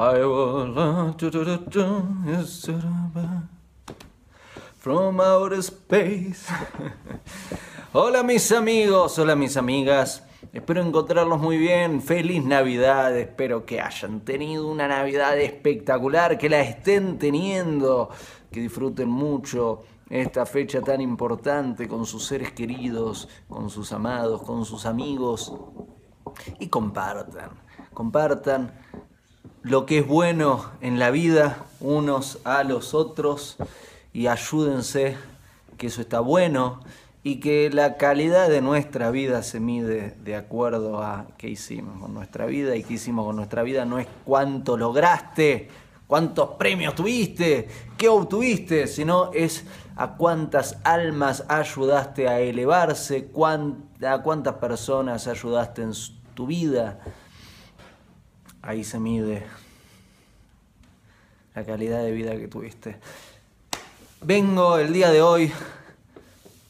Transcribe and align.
I 0.00 0.24
will 0.24 1.14
from 4.78 5.20
outer 5.20 5.58
space. 5.62 6.48
hola 7.92 8.22
mis 8.22 8.50
amigos, 8.50 9.18
hola 9.18 9.36
mis 9.36 9.58
amigas. 9.58 10.22
Espero 10.54 10.80
encontrarlos 10.80 11.38
muy 11.38 11.58
bien. 11.58 12.00
Feliz 12.00 12.42
Navidad. 12.42 13.14
Espero 13.14 13.66
que 13.66 13.82
hayan 13.82 14.20
tenido 14.20 14.68
una 14.68 14.88
Navidad 14.88 15.38
espectacular, 15.38 16.38
que 16.38 16.48
la 16.48 16.62
estén 16.62 17.18
teniendo, 17.18 18.08
que 18.50 18.60
disfruten 18.60 19.10
mucho 19.10 19.82
esta 20.08 20.46
fecha 20.46 20.80
tan 20.80 21.02
importante 21.02 21.86
con 21.86 22.06
sus 22.06 22.24
seres 22.24 22.52
queridos, 22.52 23.28
con 23.50 23.68
sus 23.68 23.92
amados, 23.92 24.40
con 24.44 24.64
sus 24.64 24.86
amigos. 24.86 25.52
Y 26.58 26.68
compartan, 26.68 27.50
compartan 27.92 28.72
lo 29.62 29.84
que 29.86 29.98
es 29.98 30.06
bueno 30.06 30.64
en 30.80 30.98
la 30.98 31.10
vida 31.10 31.64
unos 31.80 32.38
a 32.44 32.64
los 32.64 32.94
otros 32.94 33.56
y 34.12 34.26
ayúdense, 34.26 35.16
que 35.76 35.88
eso 35.88 36.00
está 36.00 36.20
bueno 36.20 36.80
y 37.22 37.40
que 37.40 37.68
la 37.70 37.96
calidad 37.96 38.48
de 38.48 38.62
nuestra 38.62 39.10
vida 39.10 39.42
se 39.42 39.60
mide 39.60 40.16
de 40.24 40.36
acuerdo 40.36 41.02
a 41.02 41.26
qué 41.36 41.48
hicimos 41.48 42.00
con 42.00 42.14
nuestra 42.14 42.46
vida 42.46 42.76
y 42.76 42.82
qué 42.82 42.94
hicimos 42.94 43.26
con 43.26 43.36
nuestra 43.36 43.62
vida 43.62 43.84
no 43.84 43.98
es 43.98 44.06
cuánto 44.24 44.78
lograste, 44.78 45.68
cuántos 46.06 46.50
premios 46.56 46.94
tuviste, 46.94 47.68
qué 47.98 48.08
obtuviste, 48.08 48.86
sino 48.86 49.30
es 49.34 49.64
a 49.96 50.16
cuántas 50.16 50.78
almas 50.82 51.44
ayudaste 51.48 52.26
a 52.28 52.40
elevarse, 52.40 53.30
a 54.06 54.22
cuántas 54.22 54.54
personas 54.54 55.26
ayudaste 55.26 55.82
en 55.82 55.92
tu 56.34 56.46
vida. 56.46 57.00
Ahí 58.62 58.84
se 58.84 58.98
mide 58.98 59.42
la 61.54 61.64
calidad 61.64 62.02
de 62.02 62.10
vida 62.10 62.36
que 62.36 62.46
tuviste. 62.46 62.98
Vengo 64.20 64.76
el 64.76 64.92
día 64.92 65.10
de 65.10 65.22
hoy 65.22 65.50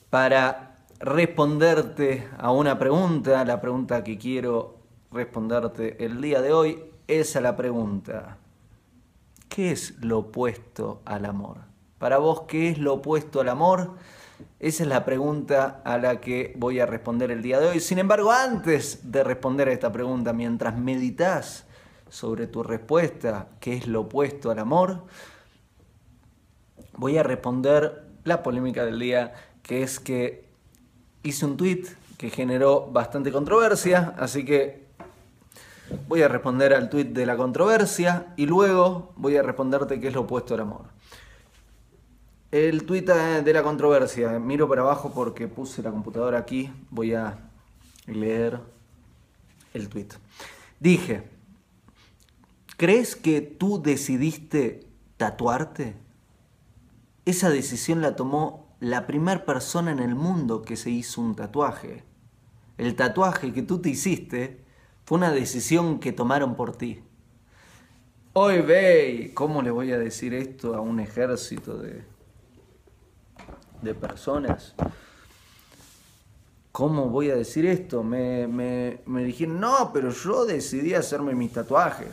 para 0.09 0.77
responderte 1.01 2.29
a 2.39 2.53
una 2.53 2.79
pregunta, 2.79 3.45
la 3.45 3.61
pregunta 3.61 4.05
que 4.05 4.19
quiero 4.19 4.77
responderte 5.11 6.05
el 6.05 6.21
día 6.21 6.41
de 6.41 6.53
hoy 6.53 6.81
es 7.09 7.35
a 7.35 7.41
la 7.41 7.57
pregunta, 7.57 8.37
¿qué 9.49 9.73
es 9.73 9.99
lo 10.01 10.19
opuesto 10.19 11.01
al 11.05 11.25
amor? 11.25 11.57
Para 11.99 12.19
vos, 12.19 12.43
¿qué 12.43 12.69
es 12.69 12.79
lo 12.79 12.95
opuesto 12.95 13.41
al 13.41 13.49
amor? 13.49 13.97
Esa 14.61 14.85
es 14.85 14.89
la 14.89 15.05
pregunta 15.05 15.83
a 15.85 15.99
la 15.99 16.21
que 16.21 16.55
voy 16.57 16.79
a 16.79 16.87
responder 16.87 17.33
el 17.33 17.43
día 17.43 17.59
de 17.59 17.67
hoy. 17.67 17.81
Sin 17.81 17.99
embargo, 17.99 18.31
antes 18.31 19.11
de 19.11 19.25
responder 19.25 19.69
a 19.69 19.73
esta 19.73 19.91
pregunta, 19.91 20.33
mientras 20.33 20.79
meditas 20.79 21.67
sobre 22.11 22.47
tu 22.47 22.63
respuesta, 22.63 23.49
¿qué 23.61 23.77
es 23.77 23.87
lo 23.87 24.03
opuesto 24.03 24.51
al 24.51 24.59
amor? 24.59 25.05
Voy 26.97 27.17
a 27.17 27.23
responder 27.23 28.05
la 28.25 28.43
polémica 28.43 28.85
del 28.85 28.99
día 28.99 29.33
que 29.63 29.83
es 29.83 29.99
que 30.01 30.45
hice 31.23 31.47
un 31.47 31.57
tweet 31.57 31.85
que 32.19 32.29
generó 32.29 32.91
bastante 32.91 33.33
controversia, 33.33 34.15
así 34.19 34.45
que 34.45 34.85
voy 36.09 36.23
a 36.23 36.29
responder 36.29 36.75
al 36.75 36.91
tweet 36.91 37.07
de 37.07 37.25
la 37.25 37.37
controversia 37.37 38.35
y 38.37 38.47
luego 38.47 39.13
voy 39.17 39.37
a 39.37 39.43
responderte 39.43 40.01
qué 40.01 40.09
es 40.09 40.15
lo 40.15 40.23
opuesto 40.23 40.55
al 40.55 40.61
amor. 40.61 40.83
El 42.51 42.85
tweet 42.85 43.03
de 43.05 43.53
la 43.53 43.63
controversia, 43.63 44.39
miro 44.41 44.69
para 44.69 44.83
abajo 44.83 45.13
porque 45.15 45.47
puse 45.47 45.83
la 45.83 45.93
computadora 45.93 46.39
aquí, 46.39 46.71
voy 46.91 47.15
a 47.15 47.39
leer 48.07 48.59
el 49.73 49.89
tweet. 49.89 50.09
Dije, 50.81 51.23
¿crees 52.81 53.15
que 53.15 53.43
tú 53.43 53.83
decidiste 53.83 54.87
tatuarte? 55.19 55.97
Esa 57.27 57.51
decisión 57.51 58.01
la 58.01 58.17
tomó 58.17 58.75
la 58.81 59.07
primera 59.07 59.45
persona 59.45 59.91
en 59.91 59.99
el 59.99 60.15
mundo 60.15 60.63
que 60.63 60.77
se 60.77 60.89
hizo 60.89 61.21
un 61.21 61.37
tatuaje. 61.37 62.05
El 62.79 62.97
tatuaje 62.97 63.53
que 63.53 63.61
tú 63.61 63.83
te 63.83 63.91
hiciste 63.91 64.65
fue 65.05 65.19
una 65.19 65.31
decisión 65.31 66.01
que 66.01 66.13
tomaron 66.13 66.57
por 66.57 66.75
ti. 66.75 67.03
Hoy 68.33 68.63
ve, 68.63 69.33
¿cómo 69.35 69.61
le 69.61 69.71
voy 69.71 69.93
a 69.93 69.99
decir 69.99 70.33
esto 70.33 70.75
a 70.75 70.81
un 70.81 71.01
ejército 71.01 71.77
de, 71.77 72.03
de 73.83 73.95
personas? 73.95 74.75
¿Cómo 76.73 77.11
voy 77.11 77.29
a 77.29 77.37
decir 77.37 77.67
esto? 77.67 78.03
Me, 78.03 78.47
me, 78.47 79.03
me 79.05 79.23
dijeron, 79.23 79.61
no, 79.61 79.93
pero 79.93 80.11
yo 80.13 80.47
decidí 80.47 80.95
hacerme 80.95 81.35
mis 81.35 81.53
tatuajes. 81.53 82.09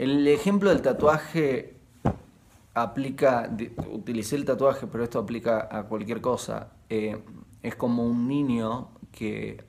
El 0.00 0.26
ejemplo 0.28 0.70
del 0.70 0.80
tatuaje 0.80 1.74
aplica, 2.72 3.54
utilicé 3.92 4.36
el 4.36 4.46
tatuaje, 4.46 4.86
pero 4.86 5.04
esto 5.04 5.18
aplica 5.18 5.68
a 5.70 5.82
cualquier 5.82 6.22
cosa. 6.22 6.68
Eh, 6.88 7.22
es 7.62 7.76
como 7.76 8.06
un 8.06 8.26
niño 8.26 8.88
que, 9.12 9.62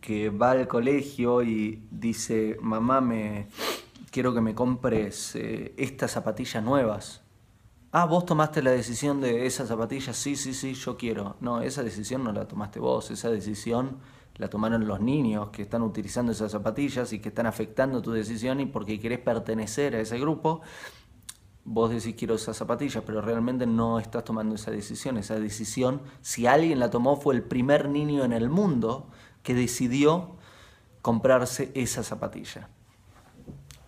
que 0.00 0.30
va 0.30 0.52
al 0.52 0.68
colegio 0.68 1.42
y 1.42 1.82
dice, 1.90 2.56
mamá, 2.60 3.00
me, 3.00 3.48
quiero 4.12 4.32
que 4.32 4.40
me 4.40 4.54
compres 4.54 5.34
eh, 5.34 5.74
estas 5.76 6.12
zapatillas 6.12 6.62
nuevas. 6.62 7.22
Ah, 7.90 8.04
vos 8.04 8.24
tomaste 8.24 8.62
la 8.62 8.70
decisión 8.70 9.20
de 9.20 9.46
esas 9.46 9.66
zapatillas, 9.66 10.16
sí, 10.16 10.36
sí, 10.36 10.54
sí, 10.54 10.74
yo 10.74 10.96
quiero. 10.96 11.34
No, 11.40 11.60
esa 11.60 11.82
decisión 11.82 12.22
no 12.22 12.30
la 12.30 12.46
tomaste 12.46 12.78
vos, 12.78 13.10
esa 13.10 13.30
decisión 13.30 13.98
la 14.36 14.48
tomaron 14.48 14.86
los 14.86 15.00
niños 15.00 15.50
que 15.50 15.62
están 15.62 15.82
utilizando 15.82 16.32
esas 16.32 16.52
zapatillas 16.52 17.12
y 17.12 17.20
que 17.20 17.30
están 17.30 17.46
afectando 17.46 18.02
tu 18.02 18.12
decisión 18.12 18.60
y 18.60 18.66
porque 18.66 19.00
querés 19.00 19.18
pertenecer 19.18 19.94
a 19.94 20.00
ese 20.00 20.18
grupo, 20.18 20.60
vos 21.64 21.90
decís 21.90 22.14
quiero 22.16 22.34
esas 22.34 22.56
zapatillas, 22.56 23.02
pero 23.04 23.20
realmente 23.20 23.66
no 23.66 23.98
estás 23.98 24.24
tomando 24.24 24.54
esa 24.54 24.70
decisión. 24.70 25.16
Esa 25.16 25.38
decisión, 25.38 26.02
si 26.20 26.46
alguien 26.46 26.78
la 26.78 26.90
tomó, 26.90 27.16
fue 27.16 27.34
el 27.34 27.42
primer 27.42 27.88
niño 27.88 28.24
en 28.24 28.32
el 28.32 28.48
mundo 28.48 29.10
que 29.42 29.54
decidió 29.54 30.36
comprarse 31.02 31.72
esa 31.74 32.02
zapatilla. 32.02 32.68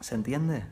¿Se 0.00 0.14
entiende? 0.14 0.66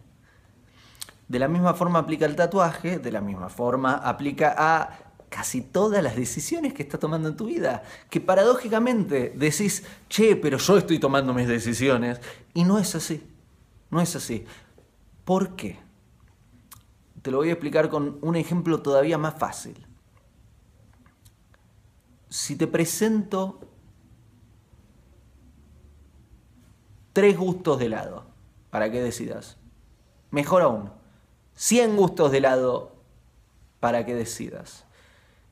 De 1.28 1.38
la 1.41 1.48
misma 1.48 1.75
forma 1.75 1.98
aplica 1.98 2.25
el 2.25 2.36
tatuaje, 2.36 2.98
de 2.98 3.10
la 3.10 3.20
misma 3.20 3.48
forma 3.48 3.94
aplica 3.94 4.54
a 4.56 5.05
casi 5.28 5.60
todas 5.60 6.03
las 6.03 6.16
decisiones 6.16 6.72
que 6.72 6.82
estás 6.82 7.00
tomando 7.00 7.28
en 7.28 7.37
tu 7.37 7.47
vida. 7.47 7.82
Que 8.10 8.20
paradójicamente 8.20 9.32
decís, 9.37 9.84
che, 10.09 10.37
pero 10.37 10.59
yo 10.59 10.78
estoy 10.78 10.98
tomando 10.98 11.34
mis 11.34 11.48
decisiones. 11.48 12.20
Y 12.54 12.64
no 12.64 12.78
es 12.78 12.94
así. 12.94 13.22
No 13.91 14.00
es 14.00 14.16
así. 14.16 14.44
¿Por 15.25 15.56
qué? 15.56 15.78
Te 17.22 17.31
lo 17.31 17.38
voy 17.38 17.48
a 17.48 17.53
explicar 17.53 17.88
con 17.88 18.19
un 18.22 18.36
ejemplo 18.36 18.81
todavía 18.81 19.19
más 19.19 19.34
fácil. 19.38 19.86
Si 22.28 22.56
te 22.56 22.66
presento 22.66 23.60
tres 27.12 27.36
gustos 27.36 27.78
de 27.78 27.86
helado, 27.86 28.26
para 28.70 28.91
que 28.91 29.03
decidas. 29.03 29.56
Mejor 30.31 30.62
aún, 30.62 30.91
100 31.54 31.97
gustos 31.97 32.31
de 32.31 32.38
helado 32.38 32.94
para 33.81 34.04
que 34.04 34.15
decidas 34.15 34.86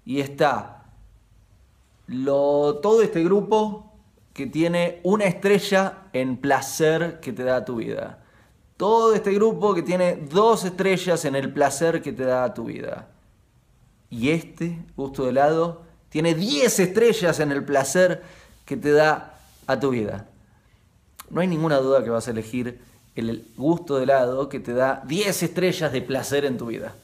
y 0.05 0.21
está 0.21 0.85
lo, 2.07 2.77
todo 2.83 3.03
este 3.03 3.23
grupo 3.25 3.93
que 4.33 4.47
tiene 4.47 5.01
una 5.05 5.25
estrella 5.25 6.09
en 6.13 6.37
placer 6.37 7.21
que 7.21 7.33
te 7.33 7.45
da 7.45 7.65
tu 7.65 7.77
vida. 7.77 8.19
Todo 8.77 9.15
este 9.15 9.33
grupo 9.33 9.75
que 9.75 9.83
tiene 9.83 10.17
dos 10.17 10.65
estrellas 10.65 11.25
en 11.25 11.37
el 11.37 11.53
placer 11.53 12.03
que 12.03 12.13
te 12.13 12.25
da 12.25 12.53
tu 12.53 12.65
vida. 12.65 13.09
Y 14.11 14.31
este 14.31 14.85
gusto 14.97 15.25
de 15.25 15.31
helado 15.31 15.83
tiene 16.09 16.35
10 16.35 16.81
estrellas 16.81 17.41
en 17.41 17.53
el 17.53 17.65
placer 17.65 18.23
que 18.65 18.77
te 18.77 18.93
da 18.93 19.39
a 19.67 19.79
tu 19.79 19.91
vida. 19.91 20.29
No 21.31 21.41
hay 21.41 21.47
ninguna 21.47 21.79
duda 21.79 22.05
que 22.05 22.11
vas 22.11 22.29
a 22.29 22.33
elegir 22.33 22.81
el 23.15 23.49
gusto 23.57 23.97
de 23.97 24.05
helado 24.05 24.49
que 24.49 24.61
te 24.61 24.75
da 24.75 25.03
10 25.07 25.43
estrellas 25.45 25.93
de 25.93 26.03
placer 26.03 26.45
en 26.45 26.59
tu 26.59 26.67
vida. 26.67 26.95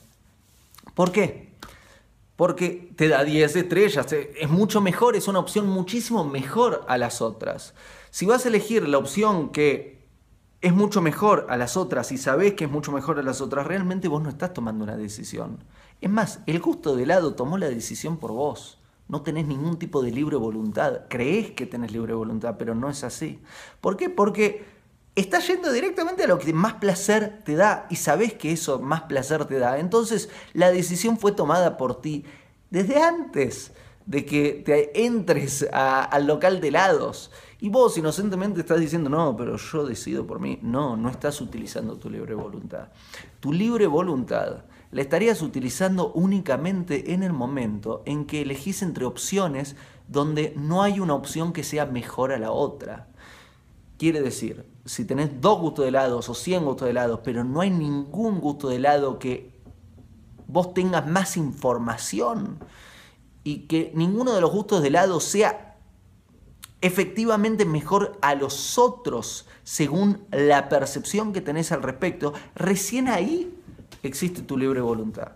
¿Por 0.94 1.12
qué? 1.12 1.49
Porque 2.40 2.90
te 2.96 3.08
da 3.08 3.22
10 3.22 3.54
estrellas. 3.54 4.10
Eh, 4.14 4.32
es 4.40 4.48
mucho 4.48 4.80
mejor, 4.80 5.14
es 5.14 5.28
una 5.28 5.40
opción 5.40 5.68
muchísimo 5.68 6.24
mejor 6.24 6.86
a 6.88 6.96
las 6.96 7.20
otras. 7.20 7.74
Si 8.10 8.24
vas 8.24 8.46
a 8.46 8.48
elegir 8.48 8.88
la 8.88 8.96
opción 8.96 9.50
que 9.50 10.06
es 10.62 10.72
mucho 10.72 11.02
mejor 11.02 11.48
a 11.50 11.58
las 11.58 11.76
otras 11.76 12.12
y 12.12 12.16
sabes 12.16 12.54
que 12.54 12.64
es 12.64 12.70
mucho 12.70 12.92
mejor 12.92 13.18
a 13.18 13.22
las 13.22 13.42
otras, 13.42 13.66
realmente 13.66 14.08
vos 14.08 14.22
no 14.22 14.30
estás 14.30 14.54
tomando 14.54 14.84
una 14.84 14.96
decisión. 14.96 15.62
Es 16.00 16.08
más, 16.08 16.40
el 16.46 16.60
gusto 16.60 16.96
de 16.96 17.02
helado 17.02 17.34
tomó 17.34 17.58
la 17.58 17.68
decisión 17.68 18.16
por 18.16 18.32
vos. 18.32 18.78
No 19.06 19.20
tenés 19.20 19.46
ningún 19.46 19.78
tipo 19.78 20.00
de 20.00 20.10
libre 20.10 20.36
voluntad. 20.36 21.02
Creés 21.10 21.50
que 21.50 21.66
tenés 21.66 21.92
libre 21.92 22.14
voluntad, 22.14 22.54
pero 22.58 22.74
no 22.74 22.88
es 22.88 23.04
así. 23.04 23.38
¿Por 23.82 23.98
qué? 23.98 24.08
Porque 24.08 24.64
estás 25.14 25.46
yendo 25.48 25.72
directamente 25.72 26.24
a 26.24 26.28
lo 26.28 26.38
que 26.38 26.52
más 26.52 26.74
placer 26.74 27.40
te 27.44 27.56
da 27.56 27.86
y 27.90 27.96
sabes 27.96 28.34
que 28.34 28.52
eso 28.52 28.78
más 28.78 29.02
placer 29.02 29.44
te 29.44 29.58
da. 29.58 29.78
Entonces 29.78 30.28
la 30.52 30.70
decisión 30.70 31.18
fue 31.18 31.32
tomada 31.32 31.76
por 31.76 32.00
ti 32.00 32.24
desde 32.70 33.02
antes 33.02 33.72
de 34.06 34.24
que 34.24 34.62
te 34.64 35.06
entres 35.06 35.66
al 35.72 36.26
local 36.26 36.60
de 36.60 36.68
helados. 36.68 37.30
Y 37.60 37.68
vos 37.68 37.96
inocentemente 37.98 38.60
estás 38.60 38.80
diciendo, 38.80 39.10
no, 39.10 39.36
pero 39.36 39.56
yo 39.56 39.84
decido 39.84 40.26
por 40.26 40.40
mí. 40.40 40.58
No, 40.62 40.96
no 40.96 41.10
estás 41.10 41.40
utilizando 41.40 41.96
tu 41.96 42.08
libre 42.08 42.34
voluntad. 42.34 42.88
Tu 43.38 43.52
libre 43.52 43.86
voluntad 43.86 44.64
la 44.90 45.02
estarías 45.02 45.42
utilizando 45.42 46.10
únicamente 46.12 47.12
en 47.12 47.22
el 47.22 47.32
momento 47.32 48.02
en 48.06 48.24
que 48.24 48.42
elegís 48.42 48.82
entre 48.82 49.04
opciones 49.04 49.76
donde 50.08 50.54
no 50.56 50.82
hay 50.82 50.98
una 50.98 51.14
opción 51.14 51.52
que 51.52 51.62
sea 51.62 51.86
mejor 51.86 52.32
a 52.32 52.38
la 52.38 52.50
otra. 52.50 53.09
Quiere 54.00 54.22
decir, 54.22 54.64
si 54.86 55.04
tenés 55.04 55.42
dos 55.42 55.58
gustos 55.58 55.82
de 55.82 55.90
helados 55.90 56.30
o 56.30 56.34
100 56.34 56.64
gustos 56.64 56.86
de 56.86 56.92
helados, 56.92 57.20
pero 57.22 57.44
no 57.44 57.60
hay 57.60 57.68
ningún 57.68 58.40
gusto 58.40 58.70
de 58.70 58.76
helado 58.76 59.18
que 59.18 59.60
vos 60.46 60.72
tengas 60.72 61.06
más 61.06 61.36
información 61.36 62.60
y 63.44 63.66
que 63.66 63.92
ninguno 63.94 64.32
de 64.32 64.40
los 64.40 64.52
gustos 64.52 64.80
de 64.80 64.88
helado 64.88 65.20
sea 65.20 65.76
efectivamente 66.80 67.66
mejor 67.66 68.18
a 68.22 68.34
los 68.34 68.78
otros 68.78 69.46
según 69.64 70.24
la 70.30 70.70
percepción 70.70 71.34
que 71.34 71.42
tenés 71.42 71.70
al 71.70 71.82
respecto, 71.82 72.32
recién 72.54 73.06
ahí 73.06 73.54
existe 74.02 74.40
tu 74.40 74.56
libre 74.56 74.80
voluntad. 74.80 75.32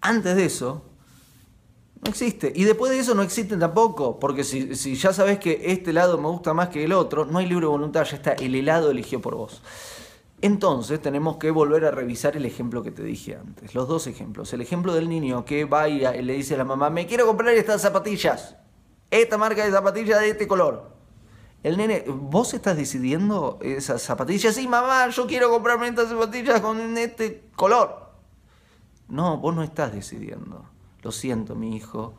Antes 0.00 0.34
de 0.34 0.46
eso, 0.46 0.82
no 2.04 2.10
existe. 2.10 2.52
Y 2.54 2.64
después 2.64 2.92
de 2.92 2.98
eso 2.98 3.14
no 3.14 3.22
existe 3.22 3.56
tampoco, 3.56 4.20
porque 4.20 4.44
si, 4.44 4.76
si, 4.76 4.94
ya 4.94 5.12
sabes 5.12 5.38
que 5.38 5.60
este 5.64 5.90
helado 5.90 6.18
me 6.18 6.28
gusta 6.28 6.52
más 6.52 6.68
que 6.68 6.84
el 6.84 6.92
otro, 6.92 7.24
no 7.24 7.38
hay 7.38 7.46
libre 7.46 7.66
voluntad, 7.66 8.04
ya 8.04 8.16
está, 8.16 8.32
el 8.34 8.54
helado 8.54 8.90
eligió 8.90 9.20
por 9.20 9.34
vos. 9.34 9.62
Entonces 10.42 11.00
tenemos 11.00 11.38
que 11.38 11.50
volver 11.50 11.86
a 11.86 11.90
revisar 11.90 12.36
el 12.36 12.44
ejemplo 12.44 12.82
que 12.82 12.90
te 12.90 13.02
dije 13.02 13.36
antes, 13.36 13.74
los 13.74 13.88
dos 13.88 14.06
ejemplos. 14.06 14.52
El 14.52 14.60
ejemplo 14.60 14.92
del 14.94 15.08
niño 15.08 15.46
que 15.46 15.64
va 15.64 15.88
y 15.88 16.00
le 16.00 16.34
dice 16.34 16.54
a 16.54 16.58
la 16.58 16.64
mamá, 16.64 16.90
me 16.90 17.06
quiero 17.06 17.26
comprar 17.26 17.54
estas 17.54 17.80
zapatillas, 17.80 18.56
esta 19.10 19.38
marca 19.38 19.64
de 19.64 19.72
zapatillas 19.72 20.20
de 20.20 20.28
este 20.28 20.46
color. 20.46 20.92
El 21.62 21.78
nene, 21.78 22.04
¿vos 22.06 22.52
estás 22.52 22.76
decidiendo 22.76 23.58
esas 23.62 24.02
zapatillas? 24.02 24.54
Sí, 24.54 24.68
mamá, 24.68 25.08
yo 25.08 25.26
quiero 25.26 25.48
comprarme 25.48 25.88
estas 25.88 26.10
zapatillas 26.10 26.60
con 26.60 26.98
este 26.98 27.48
color. 27.56 28.12
No, 29.08 29.38
vos 29.38 29.54
no 29.54 29.62
estás 29.62 29.94
decidiendo. 29.94 30.73
Lo 31.04 31.12
siento, 31.12 31.54
mi 31.54 31.76
hijo. 31.76 32.14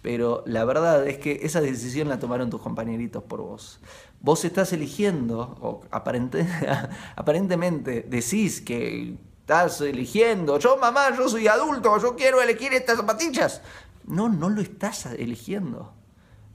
Pero 0.00 0.44
la 0.46 0.64
verdad 0.64 1.08
es 1.08 1.18
que 1.18 1.40
esa 1.42 1.60
decisión 1.60 2.08
la 2.08 2.20
tomaron 2.20 2.50
tus 2.50 2.62
compañeritos 2.62 3.24
por 3.24 3.40
vos. 3.40 3.80
Vos 4.20 4.44
estás 4.44 4.72
eligiendo, 4.72 5.58
o 5.60 5.82
aparentemente 5.90 8.06
decís 8.08 8.60
que 8.60 9.16
estás 9.40 9.80
eligiendo, 9.80 10.58
yo 10.58 10.76
mamá, 10.76 11.16
yo 11.16 11.28
soy 11.28 11.48
adulto, 11.48 11.98
yo 11.98 12.14
quiero 12.14 12.40
elegir 12.40 12.72
estas 12.72 12.98
zapatillas. 12.98 13.60
No, 14.06 14.28
no 14.28 14.48
lo 14.48 14.60
estás 14.60 15.06
eligiendo. 15.06 15.92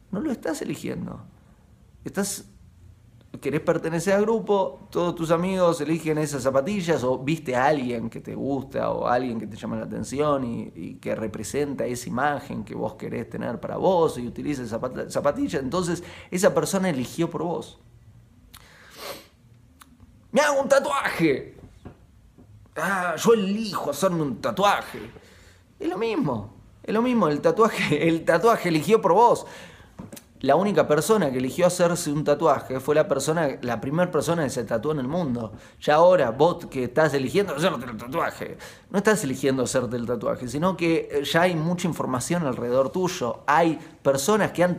No 0.09 0.21
lo 0.21 0.31
estás 0.31 0.61
eligiendo. 0.61 1.21
Estás 2.05 2.45
querés 3.41 3.61
pertenecer 3.61 4.13
al 4.13 4.21
grupo, 4.21 4.87
todos 4.89 5.15
tus 5.15 5.31
amigos 5.31 5.81
eligen 5.81 6.17
esas 6.17 6.43
zapatillas 6.43 7.03
o 7.03 7.17
viste 7.17 7.55
a 7.55 7.65
alguien 7.65 8.09
que 8.09 8.21
te 8.21 8.35
gusta 8.35 8.91
o 8.91 9.07
alguien 9.07 9.39
que 9.39 9.47
te 9.47 9.55
llama 9.55 9.77
la 9.77 9.85
atención 9.85 10.71
y, 10.75 10.95
que 10.95 11.15
representa 11.15 11.85
esa 11.85 12.07
imagen 12.07 12.63
que 12.63 12.75
vos 12.75 12.93
querés 12.93 13.29
tener 13.29 13.59
para 13.59 13.77
vos 13.77 14.17
y 14.17 14.27
utiliza 14.27 14.63
esa 14.63 14.79
zapatilla, 15.09 15.59
entonces 15.59 16.03
esa 16.29 16.53
persona 16.53 16.89
eligió 16.89 17.29
por 17.29 17.43
vos. 17.43 17.79
Me 20.31 20.41
hago 20.41 20.61
un 20.61 20.69
tatuaje. 20.69 21.55
Ah, 22.75 23.15
yo 23.17 23.33
elijo 23.33 23.91
hacerme 23.91 24.21
un 24.21 24.41
tatuaje. 24.41 24.99
Es 25.79 25.87
lo 25.87 25.97
mismo, 25.97 26.53
es 26.81 26.93
lo 26.93 27.01
mismo, 27.01 27.27
el 27.27 27.41
tatuaje, 27.41 28.07
el 28.07 28.23
tatuaje 28.25 28.69
eligió 28.69 29.01
por 29.01 29.13
vos 29.13 29.45
la 30.43 30.57
única 30.57 30.85
persona 30.85 31.31
que 31.31 31.37
eligió 31.37 31.65
hacerse 31.65 32.11
un 32.11 32.25
tatuaje 32.25 32.81
fue 32.81 32.95
la 32.95 33.07
persona, 33.07 33.47
la 33.61 33.79
primera 33.79 34.11
persona 34.11 34.43
que 34.43 34.49
se 34.49 34.65
tatuó 34.65 34.91
en 34.91 34.99
el 34.99 35.07
mundo. 35.07 35.53
Ya 35.79 35.95
ahora, 35.95 36.31
vos 36.31 36.65
que 36.65 36.83
estás 36.83 37.13
eligiendo 37.13 37.55
hacerte 37.55 37.85
el 37.85 37.95
tatuaje, 37.95 38.57
no 38.89 38.97
estás 38.97 39.23
eligiendo 39.23 39.63
hacerte 39.63 39.95
el 39.95 40.05
tatuaje, 40.05 40.49
sino 40.49 40.75
que 40.75 41.23
ya 41.23 41.43
hay 41.43 41.55
mucha 41.55 41.87
información 41.87 42.45
alrededor 42.45 42.89
tuyo. 42.89 43.39
Hay 43.47 43.79
personas 44.03 44.51
que 44.51 44.63
han 44.63 44.77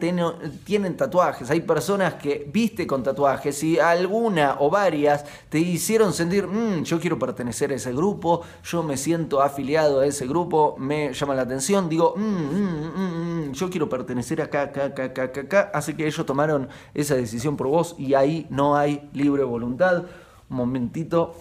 tienen 0.65 0.97
tatuajes, 0.97 1.50
hay 1.50 1.62
personas 1.62 2.15
que 2.15 2.49
viste 2.53 2.87
con 2.87 3.03
tatuajes 3.03 3.62
y 3.65 3.79
alguna 3.79 4.56
o 4.61 4.71
varias 4.71 5.25
te 5.49 5.59
hicieron 5.59 6.12
sentir, 6.12 6.47
mm, 6.47 6.85
yo 6.85 7.00
quiero 7.00 7.19
pertenecer 7.19 7.73
a 7.73 7.75
ese 7.75 7.93
grupo, 7.93 8.43
yo 8.62 8.82
me 8.82 8.97
siento 8.97 9.41
afiliado 9.41 10.00
a 10.00 10.06
ese 10.06 10.26
grupo, 10.26 10.76
me 10.79 11.12
llama 11.12 11.35
la 11.35 11.43
atención, 11.43 11.88
digo, 11.88 12.15
mm, 12.17 13.49
mm, 13.49 13.53
yo 13.53 13.71
quiero 13.71 13.88
pertenecer 13.88 14.43
acá, 14.43 14.62
acá, 14.62 14.85
acá, 14.87 15.05
acá, 15.05 15.23
acá 15.25 15.70
Así 15.73 15.94
que 15.94 16.06
ellos 16.06 16.25
tomaron 16.27 16.69
esa 16.93 17.15
decisión 17.15 17.56
por 17.56 17.69
vos 17.69 17.94
y 17.99 18.15
ahí 18.15 18.47
no 18.50 18.77
hay 18.77 19.09
libre 19.12 19.44
voluntad. 19.44 20.05
Un 20.49 20.56
momentito. 20.56 21.35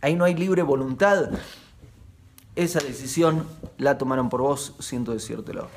Ahí 0.00 0.14
no 0.14 0.24
hay 0.24 0.34
libre 0.34 0.62
voluntad. 0.62 1.30
Esa 2.56 2.80
decisión 2.80 3.46
la 3.78 3.98
tomaron 3.98 4.28
por 4.28 4.42
vos, 4.42 4.74
siento 4.78 5.12
decírtelo. 5.12 5.68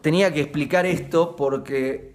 Tenía 0.00 0.32
que 0.32 0.40
explicar 0.40 0.86
esto 0.86 1.36
porque, 1.36 2.14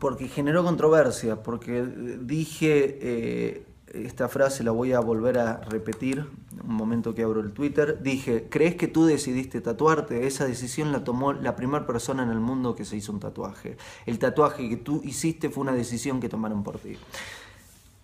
porque 0.00 0.28
generó 0.28 0.64
controversia, 0.64 1.42
porque 1.42 1.82
dije... 2.20 2.98
Eh, 3.00 3.66
esta 3.94 4.28
frase 4.28 4.64
la 4.64 4.72
voy 4.72 4.92
a 4.92 5.00
volver 5.00 5.38
a 5.38 5.60
repetir, 5.60 6.26
un 6.66 6.74
momento 6.74 7.14
que 7.14 7.22
abro 7.22 7.40
el 7.40 7.52
Twitter, 7.52 8.00
dije, 8.02 8.48
¿crees 8.50 8.74
que 8.74 8.88
tú 8.88 9.06
decidiste 9.06 9.60
tatuarte? 9.60 10.26
Esa 10.26 10.46
decisión 10.46 10.92
la 10.92 11.04
tomó 11.04 11.32
la 11.32 11.56
primera 11.56 11.86
persona 11.86 12.22
en 12.22 12.30
el 12.30 12.40
mundo 12.40 12.74
que 12.74 12.84
se 12.84 12.96
hizo 12.96 13.12
un 13.12 13.20
tatuaje. 13.20 13.76
El 14.06 14.18
tatuaje 14.18 14.68
que 14.68 14.76
tú 14.76 15.00
hiciste 15.04 15.48
fue 15.48 15.62
una 15.62 15.72
decisión 15.72 16.20
que 16.20 16.28
tomaron 16.28 16.62
por 16.64 16.78
ti. 16.78 16.96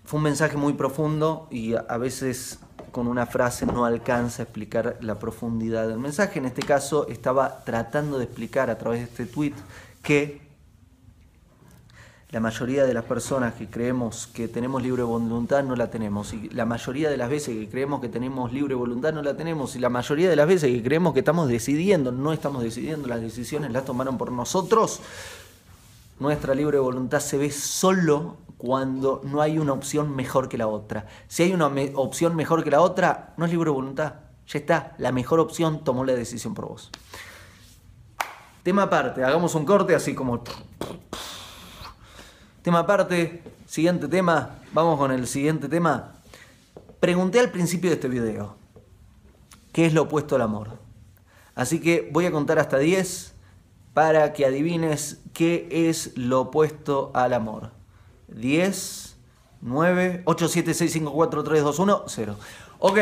Fue 0.05 0.19
un 0.19 0.25
mensaje 0.25 0.57
muy 0.57 0.73
profundo 0.75 1.49
y 1.51 1.75
a 1.75 1.97
veces 1.99 2.61
con 2.91 3.07
una 3.07 3.27
frase 3.27 3.67
no 3.67 3.85
alcanza 3.85 4.43
a 4.43 4.45
explicar 4.45 4.99
la 5.01 5.19
profundidad 5.19 5.89
del 5.89 5.99
mensaje. 5.99 6.39
En 6.39 6.47
este 6.47 6.63
caso 6.63 7.07
estaba 7.09 7.65
tratando 7.65 8.19
de 8.19 8.25
explicar 8.25 8.71
a 8.71 8.79
través 8.79 9.01
de 9.01 9.05
este 9.07 9.27
tweet 9.27 9.55
que 10.03 10.51
la 12.31 12.39
mayoría 12.39 12.85
de 12.85 12.95
las 12.95 13.05
personas 13.05 13.55
que 13.55 13.67
creemos 13.67 14.29
que 14.29 14.47
tenemos 14.47 14.83
libre 14.83 15.03
voluntad 15.03 15.65
no 15.65 15.75
la 15.75 15.91
tenemos. 15.91 16.33
Y 16.33 16.49
la 16.51 16.65
mayoría 16.65 17.11
de 17.11 17.17
las 17.17 17.29
veces 17.29 17.57
que 17.57 17.69
creemos 17.69 18.01
que 18.01 18.09
tenemos 18.09 18.53
libre 18.53 18.75
voluntad 18.77 19.13
no 19.13 19.21
la 19.21 19.37
tenemos. 19.37 19.75
Y 19.75 19.81
la 19.81 19.89
mayoría 19.89 20.31
de 20.31 20.37
las 20.37 20.47
veces 20.47 20.71
que 20.71 20.83
creemos 20.83 21.13
que 21.13 21.21
estamos 21.21 21.49
decidiendo, 21.49 22.13
no 22.13 22.33
estamos 22.33 22.63
decidiendo, 22.63 23.09
las 23.09 23.21
decisiones 23.21 23.73
las 23.73 23.85
tomaron 23.85 24.17
por 24.17 24.31
nosotros. 24.31 25.01
Nuestra 26.21 26.55
libre 26.55 26.79
voluntad 26.79 27.19
se 27.19 27.37
ve 27.37 27.51
solo 27.51 28.37
cuando 28.61 29.23
no 29.25 29.41
hay 29.41 29.59
una 29.59 29.73
opción 29.73 30.15
mejor 30.15 30.51
que 30.51 30.59
la 30.59 30.69
otra. 30.69 31.07
Si 31.29 31.43
hay 31.43 31.55
una 31.55 31.73
opción 31.95 32.37
mejor 32.37 32.63
que 32.63 32.71
la 32.71 32.83
otra, 32.83 33.33
no 33.39 33.47
es 33.47 33.51
libre 33.51 33.71
voluntad. 33.71 34.17
Ya 34.47 34.59
está, 34.59 34.95
la 34.99 35.13
mejor 35.13 35.41
opción 35.41 35.83
tomó 35.83 36.05
la 36.05 36.13
decisión 36.13 36.53
por 36.53 36.69
vos. 36.69 36.91
Tema 38.63 38.83
aparte, 38.83 39.25
hagamos 39.25 39.55
un 39.55 39.65
corte 39.65 39.95
así 39.95 40.15
como... 40.15 40.45
Tema 42.61 42.81
aparte, 42.81 43.43
siguiente 43.65 44.09
tema, 44.09 44.59
vamos 44.75 44.99
con 44.99 45.11
el 45.11 45.27
siguiente 45.27 45.67
tema. 45.67 46.17
Pregunté 47.01 47.41
al 47.41 47.51
principio 47.51 47.89
de 47.89 47.95
este 47.95 48.09
video, 48.09 48.57
¿qué 49.73 49.87
es 49.87 49.95
lo 49.95 50.03
opuesto 50.03 50.37
al 50.37 50.43
amor? 50.43 50.77
Así 51.55 51.81
que 51.81 52.11
voy 52.13 52.27
a 52.27 52.31
contar 52.31 52.59
hasta 52.59 52.77
10 52.77 53.33
para 53.95 54.35
que 54.35 54.45
adivines 54.45 55.23
qué 55.33 55.67
es 55.71 56.15
lo 56.19 56.43
opuesto 56.43 57.11
al 57.15 57.33
amor. 57.33 57.80
10, 58.35 59.17
9, 59.63 60.23
8, 60.25 60.49
7, 60.49 60.75
6, 60.75 60.93
5, 60.93 61.13
4, 61.13 61.45
3, 61.45 61.63
2, 61.63 61.79
1, 61.79 62.05
0. 62.07 62.37
Ok, 62.79 62.99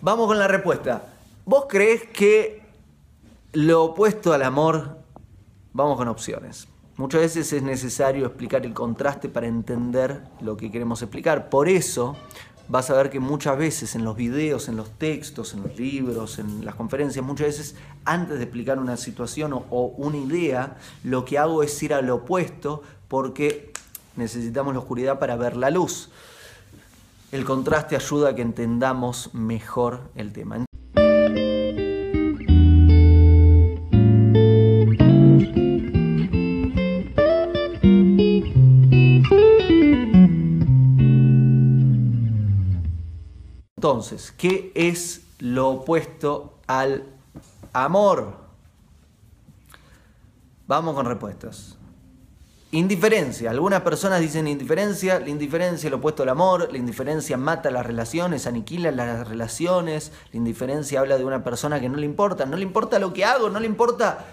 vamos 0.00 0.26
con 0.26 0.38
la 0.38 0.48
respuesta. 0.48 1.02
¿Vos 1.44 1.66
crees 1.68 2.04
que 2.04 2.62
lo 3.52 3.84
opuesto 3.84 4.32
al 4.32 4.42
amor, 4.42 4.98
vamos 5.72 5.96
con 5.96 6.08
opciones? 6.08 6.68
Muchas 6.96 7.20
veces 7.20 7.52
es 7.52 7.62
necesario 7.62 8.26
explicar 8.26 8.66
el 8.66 8.74
contraste 8.74 9.28
para 9.28 9.46
entender 9.46 10.22
lo 10.40 10.56
que 10.56 10.70
queremos 10.70 11.00
explicar. 11.00 11.48
Por 11.48 11.68
eso 11.68 12.16
vas 12.68 12.90
a 12.90 12.94
ver 12.94 13.08
que 13.08 13.18
muchas 13.18 13.56
veces 13.56 13.94
en 13.94 14.04
los 14.04 14.16
videos, 14.16 14.68
en 14.68 14.76
los 14.76 14.90
textos, 14.98 15.54
en 15.54 15.62
los 15.62 15.78
libros, 15.78 16.38
en 16.38 16.64
las 16.64 16.74
conferencias, 16.74 17.24
muchas 17.24 17.46
veces 17.46 17.76
antes 18.04 18.38
de 18.38 18.44
explicar 18.44 18.78
una 18.78 18.96
situación 18.96 19.52
o, 19.52 19.94
una 19.96 20.18
idea, 20.18 20.76
lo 21.04 21.24
que 21.24 21.38
hago 21.38 21.62
es 21.62 21.82
ir 21.82 21.94
al 21.94 22.10
opuesto 22.10 22.82
porque 23.08 23.72
necesitamos 24.18 24.74
la 24.74 24.80
oscuridad 24.80 25.18
para 25.18 25.36
ver 25.36 25.56
la 25.56 25.70
luz. 25.70 26.10
El 27.32 27.44
contraste 27.44 27.96
ayuda 27.96 28.30
a 28.30 28.34
que 28.34 28.42
entendamos 28.42 29.32
mejor 29.32 30.10
el 30.14 30.32
tema. 30.32 30.64
Entonces, 43.76 44.32
¿qué 44.36 44.72
es 44.74 45.22
lo 45.38 45.68
opuesto 45.68 46.58
al 46.66 47.04
Amor. 47.72 48.36
Vamos 50.66 50.94
con 50.94 51.06
respuestas. 51.06 51.77
Indiferencia. 52.70 53.50
Algunas 53.50 53.80
personas 53.80 54.20
dicen 54.20 54.46
indiferencia. 54.46 55.18
La 55.20 55.30
indiferencia 55.30 55.86
es 55.86 55.90
lo 55.90 55.96
opuesto 55.96 56.22
al 56.22 56.28
amor. 56.28 56.70
La 56.70 56.76
indiferencia 56.76 57.38
mata 57.38 57.70
las 57.70 57.86
relaciones, 57.86 58.46
aniquila 58.46 58.90
las 58.90 59.26
relaciones. 59.26 60.12
La 60.32 60.36
indiferencia 60.36 61.00
habla 61.00 61.16
de 61.16 61.24
una 61.24 61.42
persona 61.42 61.80
que 61.80 61.88
no 61.88 61.96
le 61.96 62.04
importa. 62.04 62.44
No 62.44 62.56
le 62.56 62.62
importa 62.64 62.98
lo 62.98 63.14
que 63.14 63.24
hago, 63.24 63.48
no 63.48 63.58
le 63.58 63.66
importa 63.66 64.26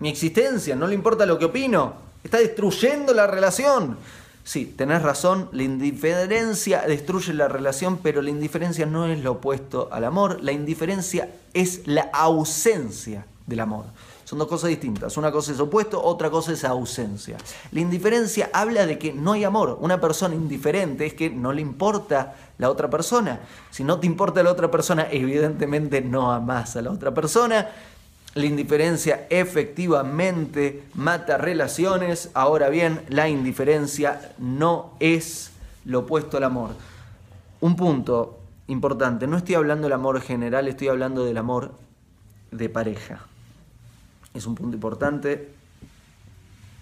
mi 0.00 0.08
existencia, 0.08 0.74
no 0.74 0.88
le 0.88 0.96
importa 0.96 1.24
lo 1.24 1.38
que 1.38 1.44
opino. 1.44 1.94
Está 2.24 2.38
destruyendo 2.38 3.14
la 3.14 3.28
relación. 3.28 3.98
Sí, 4.42 4.66
tenés 4.76 5.02
razón, 5.02 5.48
la 5.52 5.62
indiferencia 5.62 6.82
destruye 6.82 7.32
la 7.32 7.46
relación, 7.46 7.98
pero 7.98 8.20
la 8.22 8.30
indiferencia 8.30 8.84
no 8.86 9.06
es 9.06 9.22
lo 9.22 9.32
opuesto 9.32 9.88
al 9.92 10.02
amor. 10.04 10.42
La 10.42 10.50
indiferencia 10.50 11.28
es 11.54 11.86
la 11.86 12.10
ausencia 12.12 13.24
del 13.46 13.60
amor. 13.60 13.84
Son 14.32 14.38
dos 14.38 14.48
cosas 14.48 14.70
distintas. 14.70 15.18
Una 15.18 15.30
cosa 15.30 15.52
es 15.52 15.60
opuesto, 15.60 16.02
otra 16.02 16.30
cosa 16.30 16.52
es 16.52 16.64
ausencia. 16.64 17.36
La 17.70 17.80
indiferencia 17.80 18.48
habla 18.54 18.86
de 18.86 18.98
que 18.98 19.12
no 19.12 19.32
hay 19.32 19.44
amor. 19.44 19.76
Una 19.82 20.00
persona 20.00 20.34
indiferente 20.34 21.04
es 21.04 21.12
que 21.12 21.28
no 21.28 21.52
le 21.52 21.60
importa 21.60 22.34
la 22.56 22.70
otra 22.70 22.88
persona. 22.88 23.40
Si 23.70 23.84
no 23.84 24.00
te 24.00 24.06
importa 24.06 24.42
la 24.42 24.50
otra 24.50 24.70
persona, 24.70 25.06
evidentemente 25.10 26.00
no 26.00 26.32
amas 26.32 26.76
a 26.76 26.80
la 26.80 26.92
otra 26.92 27.12
persona. 27.12 27.72
La 28.32 28.46
indiferencia 28.46 29.26
efectivamente 29.28 30.84
mata 30.94 31.36
relaciones. 31.36 32.30
Ahora 32.32 32.70
bien, 32.70 33.02
la 33.10 33.28
indiferencia 33.28 34.32
no 34.38 34.94
es 34.98 35.50
lo 35.84 35.98
opuesto 35.98 36.38
al 36.38 36.44
amor. 36.44 36.70
Un 37.60 37.76
punto 37.76 38.38
importante, 38.68 39.26
no 39.26 39.36
estoy 39.36 39.56
hablando 39.56 39.88
del 39.88 39.92
amor 39.92 40.22
general, 40.22 40.68
estoy 40.68 40.88
hablando 40.88 41.22
del 41.22 41.36
amor 41.36 41.72
de 42.50 42.70
pareja. 42.70 43.26
Es 44.34 44.46
un 44.46 44.54
punto 44.54 44.76
importante. 44.76 45.52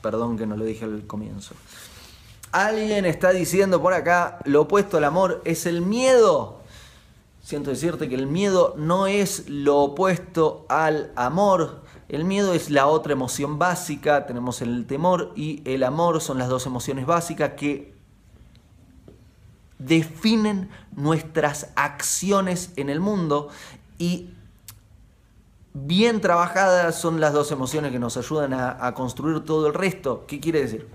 Perdón 0.02 0.38
que 0.38 0.47
no 0.47 0.57
lo 0.57 0.64
dije 0.64 0.85
al 0.85 1.07
comienzo. 1.07 1.54
Alguien 2.52 3.04
está 3.04 3.30
diciendo 3.30 3.80
por 3.80 3.92
acá, 3.92 4.38
lo 4.45 4.62
opuesto 4.62 4.97
al 4.97 5.04
amor 5.04 5.40
es 5.45 5.66
el 5.66 5.83
miedo. 5.83 6.61
Siento 7.42 7.71
decirte 7.71 8.09
que 8.09 8.14
el 8.14 8.26
miedo 8.26 8.75
no 8.76 9.07
es 9.07 9.49
lo 9.49 9.78
opuesto 9.78 10.66
al 10.69 11.12
amor. 11.16 11.83
El 12.09 12.25
miedo 12.25 12.54
es 12.54 12.71
la 12.71 12.87
otra 12.87 13.12
emoción 13.12 13.59
básica. 13.59 14.26
Tenemos 14.26 14.62
el 14.62 14.87
temor 14.87 15.33
y 15.37 15.62
el 15.64 15.85
amor 15.85 16.21
son 16.21 16.38
las 16.38 16.49
dos 16.49 16.66
emociones 16.66 17.07
básicas 17.07 17.52
que 17.57 17.95
definen 19.78 20.71
nuestras 20.95 21.71
acciones 21.75 22.73
en 22.76 22.90
el 22.90 23.00
mundo 23.00 23.49
y 23.99 24.30
bien 25.73 26.21
trabajadas 26.21 27.00
son 27.00 27.21
las 27.21 27.33
dos 27.33 27.53
emociones 27.53 27.93
que 27.93 27.99
nos 27.99 28.17
ayudan 28.17 28.55
a, 28.55 28.93
construir 28.95 29.41
todo 29.45 29.67
el 29.67 29.75
resto. 29.75 30.25
¿Qué 30.27 30.41
quiere 30.41 30.62
decir? 30.62 30.89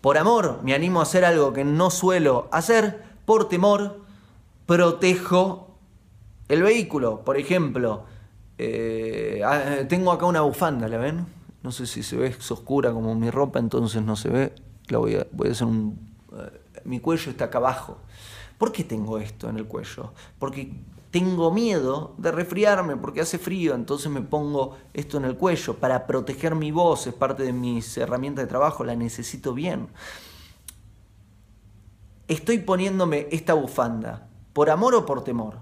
Por 0.00 0.18
amor 0.18 0.60
me 0.62 0.74
animo 0.74 1.00
a 1.00 1.04
hacer 1.04 1.24
algo 1.24 1.52
que 1.52 1.64
no 1.64 1.90
suelo 1.90 2.48
hacer, 2.50 3.02
por 3.24 3.48
temor 3.48 4.00
protejo 4.66 5.78
el 6.48 6.62
vehículo. 6.62 7.20
Por 7.24 7.38
ejemplo, 7.38 8.04
eh, 8.58 9.42
ah, 9.44 9.86
tengo 9.88 10.12
acá 10.12 10.26
una 10.26 10.40
bufanda, 10.40 10.88
¿la 10.88 10.98
ven? 10.98 11.26
No 11.62 11.70
sé 11.70 11.86
si 11.86 12.02
se 12.02 12.16
ve, 12.16 12.28
es 12.28 12.50
oscura 12.50 12.92
como 12.92 13.14
mi 13.14 13.30
ropa, 13.30 13.60
entonces 13.60 14.02
no 14.02 14.16
se 14.16 14.28
ve. 14.28 14.52
La 14.88 14.98
voy 14.98 15.14
a, 15.14 15.26
voy 15.30 15.48
a 15.48 15.52
hacer 15.52 15.66
un... 15.66 16.16
Eh, 16.32 16.60
mi 16.84 16.98
cuello 16.98 17.30
está 17.30 17.44
acá 17.46 17.58
abajo. 17.58 17.98
¿Por 18.58 18.72
qué 18.72 18.84
tengo 18.84 19.18
esto 19.18 19.48
en 19.48 19.56
el 19.56 19.66
cuello? 19.66 20.12
Porque 20.38 20.72
tengo 21.12 21.50
miedo 21.52 22.14
de 22.16 22.32
resfriarme 22.32 22.96
porque 22.96 23.20
hace 23.20 23.38
frío, 23.38 23.74
entonces 23.74 24.10
me 24.10 24.22
pongo 24.22 24.78
esto 24.94 25.18
en 25.18 25.26
el 25.26 25.36
cuello 25.36 25.74
para 25.74 26.06
proteger 26.06 26.54
mi 26.54 26.72
voz, 26.72 27.06
es 27.06 27.12
parte 27.12 27.42
de 27.42 27.52
mis 27.52 27.98
herramientas 27.98 28.46
de 28.46 28.48
trabajo, 28.48 28.82
la 28.82 28.96
necesito 28.96 29.52
bien. 29.52 29.88
Estoy 32.28 32.58
poniéndome 32.58 33.28
esta 33.30 33.52
bufanda, 33.52 34.26
¿por 34.54 34.70
amor 34.70 34.94
o 34.94 35.04
por 35.04 35.22
temor? 35.22 35.56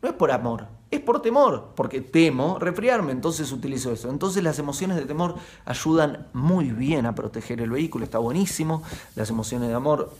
No 0.00 0.08
es 0.08 0.14
por 0.14 0.30
amor, 0.30 0.66
es 0.90 1.00
por 1.00 1.20
temor, 1.20 1.72
porque 1.76 2.00
temo 2.00 2.58
resfriarme, 2.58 3.12
entonces 3.12 3.52
utilizo 3.52 3.92
eso. 3.92 4.08
Entonces 4.08 4.42
las 4.42 4.58
emociones 4.58 4.96
de 4.96 5.04
temor 5.04 5.34
ayudan 5.66 6.26
muy 6.32 6.70
bien 6.70 7.04
a 7.04 7.14
proteger 7.14 7.60
el 7.60 7.70
vehículo, 7.70 8.04
está 8.04 8.16
buenísimo. 8.16 8.82
Las 9.14 9.28
emociones 9.28 9.68
de 9.68 9.74
amor 9.74 10.10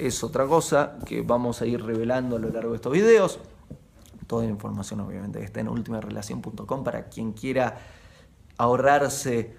es 0.00 0.24
otra 0.24 0.46
cosa 0.46 0.98
que 1.06 1.22
vamos 1.22 1.60
a 1.62 1.66
ir 1.66 1.82
revelando 1.82 2.36
a 2.36 2.38
lo 2.38 2.50
largo 2.50 2.70
de 2.70 2.76
estos 2.76 2.92
videos. 2.92 3.38
Toda 4.26 4.44
la 4.44 4.50
información 4.50 5.00
obviamente 5.00 5.42
está 5.42 5.60
en 5.60 5.68
ultimarelación.com 5.68 6.84
para 6.84 7.08
quien 7.08 7.32
quiera 7.32 7.78
ahorrarse 8.56 9.56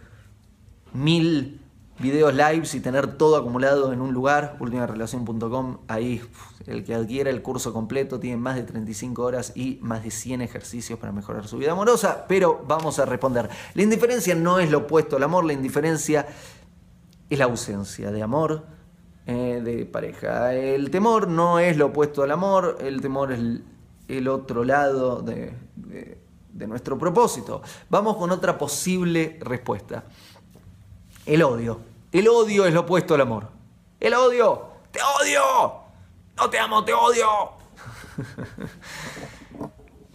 mil 0.93 1.60
videos 2.00 2.33
lives 2.33 2.74
y 2.74 2.79
tener 2.79 3.17
todo 3.17 3.38
acumulado 3.38 3.93
en 3.93 4.01
un 4.01 4.13
lugar, 4.13 4.57
ultimarelación.com, 4.60 5.77
ahí 5.88 6.21
el 6.65 6.83
que 6.83 6.95
adquiera 6.95 7.29
el 7.29 7.41
curso 7.41 7.74
completo 7.74 8.19
tiene 8.19 8.38
más 8.38 8.55
de 8.55 8.63
35 8.63 9.21
horas 9.21 9.53
y 9.55 9.77
más 9.81 10.03
de 10.03 10.12
100 10.12 10.41
ejercicios 10.41 10.98
para 11.00 11.12
mejorar 11.12 11.48
su 11.48 11.57
vida 11.57 11.74
amorosa, 11.74 12.25
pero 12.27 12.63
vamos 12.67 13.00
a 13.00 13.05
responder. 13.05 13.50
La 13.74 13.83
indiferencia 13.83 14.36
no 14.36 14.60
es 14.60 14.71
lo 14.71 14.79
opuesto 14.79 15.17
al 15.17 15.24
amor, 15.24 15.45
la 15.45 15.53
indiferencia 15.53 16.27
es 17.29 17.39
la 17.39 17.45
ausencia 17.45 18.12
de 18.12 18.24
amor, 18.24 18.65
eh, 19.31 19.61
de 19.61 19.85
pareja. 19.85 20.53
El 20.53 20.91
temor 20.91 21.27
no 21.27 21.59
es 21.59 21.77
lo 21.77 21.88
opuesto 21.88 22.23
al 22.23 22.31
amor, 22.31 22.77
el 22.81 23.01
temor 23.01 23.31
es 23.31 23.39
el, 24.07 24.27
otro 24.27 24.63
lado 24.63 25.21
de, 25.21 25.53
de 25.75 26.67
nuestro 26.67 26.97
propósito. 26.97 27.61
Vamos 27.89 28.17
con 28.17 28.31
otra 28.31 28.57
posible 28.57 29.39
respuesta. 29.41 30.03
El 31.25 31.43
odio. 31.43 31.79
El 32.11 32.27
odio 32.27 32.65
es 32.65 32.73
lo 32.73 32.81
opuesto 32.81 33.15
al 33.15 33.21
amor. 33.21 33.47
El 34.00 34.13
odio. 34.13 34.69
Te 34.91 35.00
odio. 35.01 35.41
No 36.38 36.50
te 36.50 36.59
amo, 36.59 36.83
te 36.83 36.93
odio. 36.93 37.27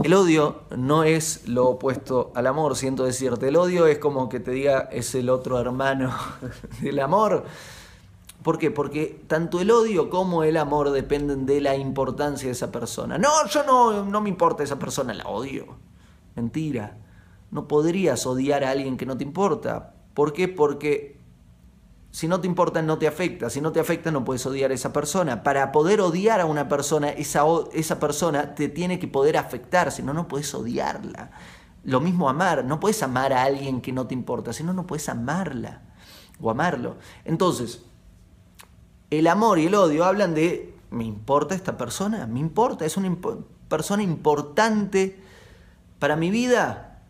El 0.02 0.12
odio 0.12 0.62
no 0.76 1.04
es 1.04 1.48
lo 1.48 1.68
opuesto 1.68 2.30
al 2.34 2.46
amor, 2.46 2.76
siento 2.76 3.04
decirte. 3.04 3.48
El 3.48 3.56
odio 3.56 3.86
es 3.86 3.98
como 3.98 4.28
que 4.28 4.40
te 4.40 4.50
diga 4.50 4.88
es 4.92 5.14
el 5.14 5.30
otro 5.30 5.58
hermano 5.58 6.14
del 6.80 6.98
amor. 7.00 7.44
¿Por 8.46 8.58
qué? 8.58 8.70
Porque 8.70 9.24
tanto 9.26 9.60
el 9.60 9.72
odio 9.72 10.08
como 10.08 10.44
el 10.44 10.56
amor 10.56 10.92
dependen 10.92 11.46
de 11.46 11.60
la 11.60 11.74
importancia 11.74 12.46
de 12.46 12.52
esa 12.52 12.70
persona. 12.70 13.18
No, 13.18 13.44
yo 13.48 13.64
no, 13.64 14.04
no 14.04 14.20
me 14.20 14.28
importa 14.28 14.62
esa 14.62 14.78
persona, 14.78 15.12
la 15.14 15.24
odio. 15.24 15.78
Mentira. 16.36 16.96
No 17.50 17.66
podrías 17.66 18.24
odiar 18.24 18.62
a 18.62 18.70
alguien 18.70 18.96
que 18.96 19.04
no 19.04 19.16
te 19.16 19.24
importa. 19.24 19.94
¿Por 20.14 20.32
qué? 20.32 20.46
Porque 20.46 21.18
si 22.12 22.28
no 22.28 22.40
te 22.40 22.46
importa, 22.46 22.82
no 22.82 22.98
te 22.98 23.08
afecta. 23.08 23.50
Si 23.50 23.60
no 23.60 23.72
te 23.72 23.80
afecta, 23.80 24.12
no 24.12 24.24
puedes 24.24 24.46
odiar 24.46 24.70
a 24.70 24.74
esa 24.74 24.92
persona. 24.92 25.42
Para 25.42 25.72
poder 25.72 26.00
odiar 26.00 26.40
a 26.40 26.46
una 26.46 26.68
persona, 26.68 27.08
esa, 27.08 27.42
esa 27.72 27.98
persona 27.98 28.54
te 28.54 28.68
tiene 28.68 29.00
que 29.00 29.08
poder 29.08 29.38
afectar, 29.38 29.90
si 29.90 30.04
no, 30.04 30.14
no 30.14 30.28
puedes 30.28 30.54
odiarla. 30.54 31.32
Lo 31.82 32.00
mismo 32.00 32.28
amar. 32.28 32.64
No 32.64 32.78
puedes 32.78 33.02
amar 33.02 33.32
a 33.32 33.42
alguien 33.42 33.80
que 33.80 33.90
no 33.90 34.06
te 34.06 34.14
importa, 34.14 34.52
si 34.52 34.62
no, 34.62 34.72
no 34.72 34.86
puedes 34.86 35.08
amarla 35.08 35.82
o 36.40 36.48
amarlo. 36.48 36.96
Entonces, 37.24 37.82
el 39.10 39.26
amor 39.26 39.58
y 39.58 39.66
el 39.66 39.74
odio 39.74 40.04
hablan 40.04 40.34
de, 40.34 40.74
¿me 40.90 41.04
importa 41.04 41.54
esta 41.54 41.76
persona? 41.76 42.26
¿Me 42.26 42.40
importa? 42.40 42.84
¿Es 42.84 42.96
una 42.96 43.16
persona 43.68 44.02
importante 44.02 45.18
para 45.98 46.16
mi 46.16 46.30
vida? 46.30 47.00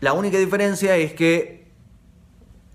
La 0.00 0.12
única 0.12 0.38
diferencia 0.38 0.96
es 0.96 1.14
que 1.14 1.64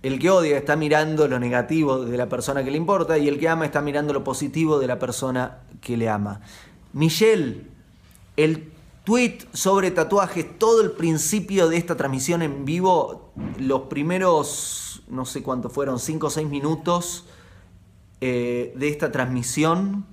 el 0.01 0.17
que 0.17 0.29
odia 0.29 0.57
está 0.57 0.75
mirando 0.75 1.27
lo 1.27 1.39
negativo 1.39 2.05
de 2.05 2.17
la 2.17 2.29
persona 2.29 2.63
que 2.63 2.71
le 2.71 2.77
importa 2.77 3.17
y 3.17 3.27
el 3.27 3.37
que 3.37 3.49
ama 3.49 3.65
está 3.65 3.81
mirando 3.81 4.13
lo 4.13 4.23
positivo 4.23 4.79
de 4.79 4.87
la 4.87 4.97
persona 4.97 5.59
que 5.81 5.97
le 5.97 6.09
ama. 6.09 6.41
Michelle, 6.93 7.65
el 8.37 8.71
tweet 9.03 9.39
sobre 9.53 9.91
tatuajes, 9.91 10.57
todo 10.57 10.81
el 10.81 10.91
principio 10.91 11.67
de 11.67 11.77
esta 11.77 11.97
transmisión 11.97 12.41
en 12.41 12.63
vivo, 12.63 13.31
los 13.57 13.81
primeros 13.83 14.88
no 15.09 15.25
sé 15.25 15.43
cuánto 15.43 15.69
fueron, 15.69 15.99
5 15.99 16.27
o 16.27 16.29
6 16.29 16.47
minutos 16.47 17.25
eh, 18.21 18.73
de 18.75 18.87
esta 18.87 19.11
transmisión. 19.11 20.05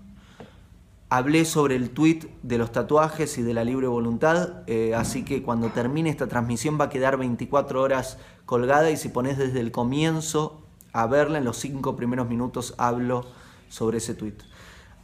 Hablé 1.09 1.45
sobre 1.45 1.77
el 1.77 1.91
tweet 1.91 2.29
de 2.43 2.59
los 2.59 2.73
tatuajes 2.73 3.39
y 3.39 3.43
de 3.43 3.55
la 3.55 3.63
libre 3.63 3.87
voluntad, 3.87 4.65
eh, 4.67 4.95
así 4.97 5.25
que 5.25 5.43
cuando 5.43 5.69
termine 5.69 6.11
esta 6.11 6.27
transmisión 6.27 6.79
va 6.81 6.87
a 6.87 6.89
quedar 6.89 7.17
24 7.17 7.81
horas 7.81 8.19
colgada 8.45 8.91
y 8.91 8.97
si 8.97 9.09
pones 9.09 9.39
desde 9.39 9.61
el 9.61 9.71
comienzo 9.71 10.63
a 10.93 11.07
verla, 11.07 11.39
en 11.39 11.45
los 11.45 11.59
5 11.59 11.95
primeros 11.95 12.29
minutos 12.29 12.75
hablo 12.79 13.25
sobre 13.69 13.99
ese 13.99 14.15
tweet. 14.15 14.39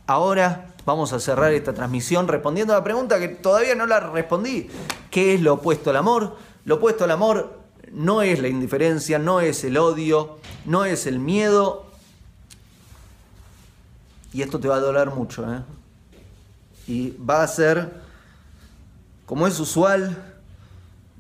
Ahora 0.09 0.75
vamos 0.85 1.13
a 1.13 1.21
cerrar 1.21 1.53
esta 1.53 1.73
transmisión 1.73 2.27
respondiendo 2.27 2.73
a 2.73 2.79
la 2.79 2.85
pregunta 2.85 3.21
que 3.21 3.29
todavía 3.29 3.77
no 3.77 3.87
la 3.87 4.01
respondí. 4.01 4.69
¿Qué 5.11 5.35
es 5.35 5.41
lo 5.41 5.55
opuesto 5.55 5.91
al 5.91 5.97
amor? 5.97 6.37
Lo 6.65 6.77
opuesto 6.77 7.05
al 7.05 7.13
amor 7.13 7.62
no 7.93 8.23
es 8.23 8.41
la 8.41 8.49
indiferencia, 8.49 9.19
no 9.19 9.41
es 9.41 9.65
el 9.65 9.77
odio, 9.77 10.39
no 10.65 10.85
es 10.85 11.07
el 11.07 11.19
miedo. 11.19 11.87
Y 14.33 14.43
esto 14.43 14.59
te 14.59 14.69
va 14.69 14.77
a 14.77 14.81
doler 14.81 15.11
mucho. 15.11 15.45
¿eh? 15.53 15.63
Y 16.87 17.11
va 17.11 17.43
a 17.43 17.49
ser 17.49 18.03
como 19.27 19.47
es 19.47 19.59
usual, 19.61 20.35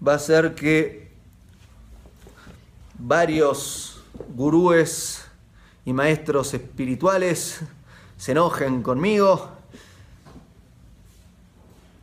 va 0.06 0.14
a 0.14 0.18
ser 0.18 0.54
que 0.54 1.12
varios 2.98 4.02
gurúes 4.34 5.24
y 5.84 5.92
maestros 5.92 6.52
espirituales 6.52 7.60
se 8.16 8.32
enojen 8.32 8.82
conmigo 8.82 9.50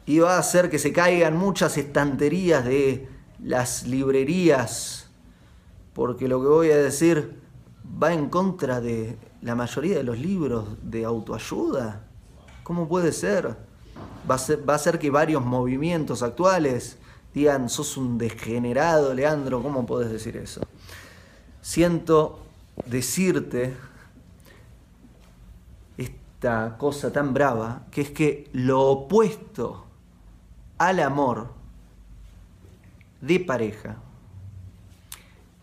y 0.06 0.18
va 0.18 0.38
a 0.38 0.40
hacer 0.40 0.70
que 0.70 0.80
se 0.80 0.92
caigan 0.92 1.38
muchas 1.38 1.78
estanterías 1.78 2.66
de 2.66 3.08
las 3.44 3.88
librerías, 3.88 5.08
porque 5.94 6.28
lo 6.28 6.42
que 6.42 6.48
voy 6.48 6.72
a 6.72 6.78
decir 6.78 7.40
va 8.02 8.14
en 8.14 8.30
contra 8.30 8.82
de 8.82 9.18
la 9.42 9.56
mayoría 9.56 9.98
de 9.98 10.04
los 10.04 10.18
libros 10.18 10.66
de 10.84 11.06
autoayuda. 11.06 12.04
¿Cómo 12.64 12.88
puede 12.88 13.12
ser? 13.12 13.56
Va 14.30 14.36
a 14.36 14.38
ser, 14.38 14.70
va 14.70 14.76
a 14.76 14.80
ser 14.80 15.00
que 15.00 15.10
varios 15.10 15.44
movimientos 15.44 16.22
actuales 16.22 16.98
digan, 17.34 17.70
sos 17.70 17.98
un 17.98 18.18
degenerado, 18.18 19.14
Leandro, 19.14 19.62
¿cómo 19.62 19.86
puedes 19.86 20.12
decir 20.12 20.38
eso? 20.38 20.62
Siento 21.62 22.40
decirte 22.86 23.76
esta 25.98 26.78
cosa 26.78 27.12
tan 27.12 27.34
brava, 27.34 27.84
que 27.92 28.02
es 28.02 28.12
que 28.12 28.50
lo 28.54 28.82
opuesto 28.84 29.86
al 30.78 31.00
amor 31.00 31.59
de 33.22 33.40
pareja 33.40 33.98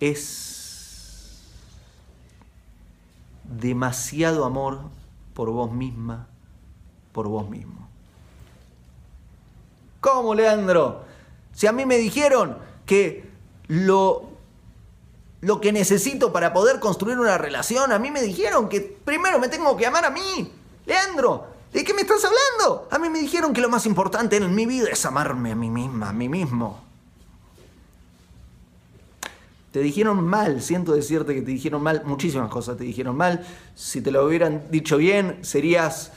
es 0.01 1.43
demasiado 3.45 4.45
amor 4.45 4.81
por 5.35 5.51
vos 5.51 5.73
misma, 5.73 6.29
por 7.13 7.29
vos 7.29 7.49
mismo. 7.49 7.89
¿Cómo, 10.01 10.35
Leandro? 10.35 11.05
Si 11.53 11.67
a 11.67 11.73
mí 11.73 11.87
me 11.87 11.97
dijeron 11.97 12.59
que 12.85 13.29
lo, 13.69 14.29
lo 15.41 15.61
que 15.61 15.73
necesito 15.73 16.33
para 16.33 16.53
poder 16.53 16.81
construir 16.81 17.19
una 17.19 17.39
relación, 17.39 17.93
a 17.93 17.99
mí 17.99 18.11
me 18.11 18.23
dijeron 18.23 18.69
que 18.69 18.81
primero 18.81 19.39
me 19.39 19.49
tengo 19.49 19.77
que 19.77 19.87
amar 19.87 20.05
a 20.05 20.11
mí. 20.11 20.53
Leandro, 20.85 21.47
¿de 21.73 21.85
qué 21.85 21.95
me 21.95 22.03
estás 22.03 22.25
hablando? 22.25 22.89
A 22.91 22.99
mí 22.99 23.09
me 23.09 23.19
dijeron 23.19 23.53
que 23.53 23.61
lo 23.61 23.69
más 23.69 23.87
importante 23.87 24.37
en 24.37 24.55
mi 24.55 24.67
vida 24.67 24.89
es 24.91 25.05
amarme 25.07 25.53
a 25.53 25.57
mí 25.57 25.71
misma, 25.71 26.11
a 26.11 26.13
mí 26.13 26.29
mismo. 26.29 26.86
Te 29.77 29.83
dijeron 29.83 30.25
mal, 30.25 30.63
siento 30.63 30.93
decirte 30.93 31.35
que 31.35 31.43
te 31.43 31.51
dijeron 31.51 31.83
mal, 31.83 32.01
muchísimas 32.07 32.49
cosas 32.49 32.79
te 32.79 32.85
dijeron 32.85 33.15
mal. 33.15 33.45
Si 33.75 34.01
te 34.01 34.11
lo 34.11 34.25
hubieran 34.25 34.63
dicho 34.71 34.97
bien, 34.97 35.41
serías, 35.43 36.13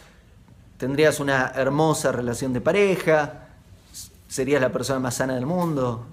tendrías 0.78 1.20
una 1.20 1.52
hermosa 1.54 2.14
relación 2.14 2.54
de 2.54 2.62
pareja, 2.62 3.50
serías 4.30 4.62
la 4.62 4.72
persona 4.72 5.02
más 5.02 5.16
sana 5.16 5.36
del 5.36 5.46
mundo, 5.46 6.06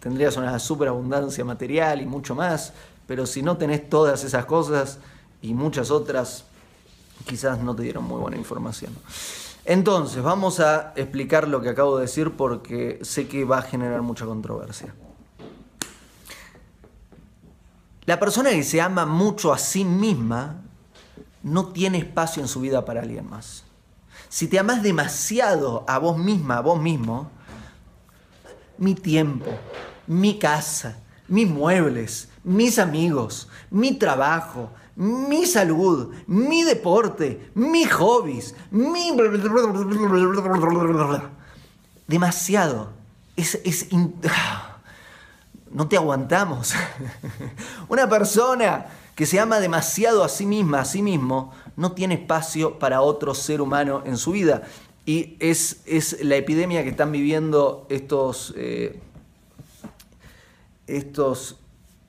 tendrías 0.00 0.34
una 0.38 0.58
superabundancia 0.58 1.44
material 1.44 2.00
y 2.00 2.06
mucho 2.06 2.34
más, 2.34 2.72
pero 3.06 3.26
si 3.26 3.42
no 3.42 3.58
tenés 3.58 3.90
todas 3.90 4.24
esas 4.24 4.46
cosas 4.46 5.00
y 5.42 5.52
muchas 5.52 5.90
otras, 5.90 6.46
quizás 7.26 7.58
no 7.58 7.76
te 7.76 7.82
dieron 7.82 8.04
muy 8.04 8.18
buena 8.18 8.38
información. 8.38 8.96
Entonces, 9.66 10.22
vamos 10.22 10.60
a 10.60 10.94
explicar 10.96 11.46
lo 11.46 11.60
que 11.60 11.68
acabo 11.68 11.98
de 11.98 12.04
decir 12.04 12.30
porque 12.38 13.00
sé 13.02 13.28
que 13.28 13.44
va 13.44 13.58
a 13.58 13.62
generar 13.62 14.00
mucha 14.00 14.24
controversia. 14.24 14.94
La 18.04 18.18
persona 18.18 18.50
que 18.50 18.64
se 18.64 18.80
ama 18.80 19.06
mucho 19.06 19.52
a 19.52 19.58
sí 19.58 19.84
misma 19.84 20.62
no 21.42 21.68
tiene 21.68 21.98
espacio 21.98 22.42
en 22.42 22.48
su 22.48 22.60
vida 22.60 22.84
para 22.84 23.02
alguien 23.02 23.28
más. 23.28 23.64
Si 24.28 24.48
te 24.48 24.58
amas 24.58 24.82
demasiado 24.82 25.84
a 25.86 25.98
vos 25.98 26.18
misma, 26.18 26.58
a 26.58 26.60
vos 26.62 26.80
mismo, 26.80 27.30
mi 28.78 28.94
tiempo, 28.94 29.50
mi 30.06 30.38
casa, 30.38 30.98
mis 31.28 31.48
muebles, 31.48 32.28
mis 32.42 32.78
amigos, 32.78 33.48
mi 33.70 33.92
trabajo, 33.94 34.70
mi 34.96 35.46
salud, 35.46 36.12
mi 36.26 36.64
deporte, 36.64 37.50
mis 37.54 37.92
hobbies, 37.92 38.54
mi... 38.70 39.12
Demasiado. 42.08 42.90
Es, 43.36 43.60
es 43.64 43.86
No 45.72 45.88
te 45.88 45.96
aguantamos. 45.96 46.74
Una 47.88 48.08
persona 48.08 48.86
que 49.14 49.26
se 49.26 49.40
ama 49.40 49.60
demasiado 49.60 50.24
a 50.24 50.28
sí 50.28 50.46
misma, 50.46 50.80
a 50.80 50.84
sí 50.84 51.02
mismo, 51.02 51.52
no 51.76 51.92
tiene 51.92 52.14
espacio 52.14 52.78
para 52.78 53.02
otro 53.02 53.34
ser 53.34 53.60
humano 53.60 54.02
en 54.04 54.16
su 54.16 54.32
vida. 54.32 54.62
Y 55.04 55.36
es, 55.40 55.80
es 55.86 56.22
la 56.24 56.36
epidemia 56.36 56.82
que 56.82 56.90
están 56.90 57.12
viviendo 57.12 57.86
estos... 57.88 58.54
Eh, 58.56 59.00
estos 60.86 61.56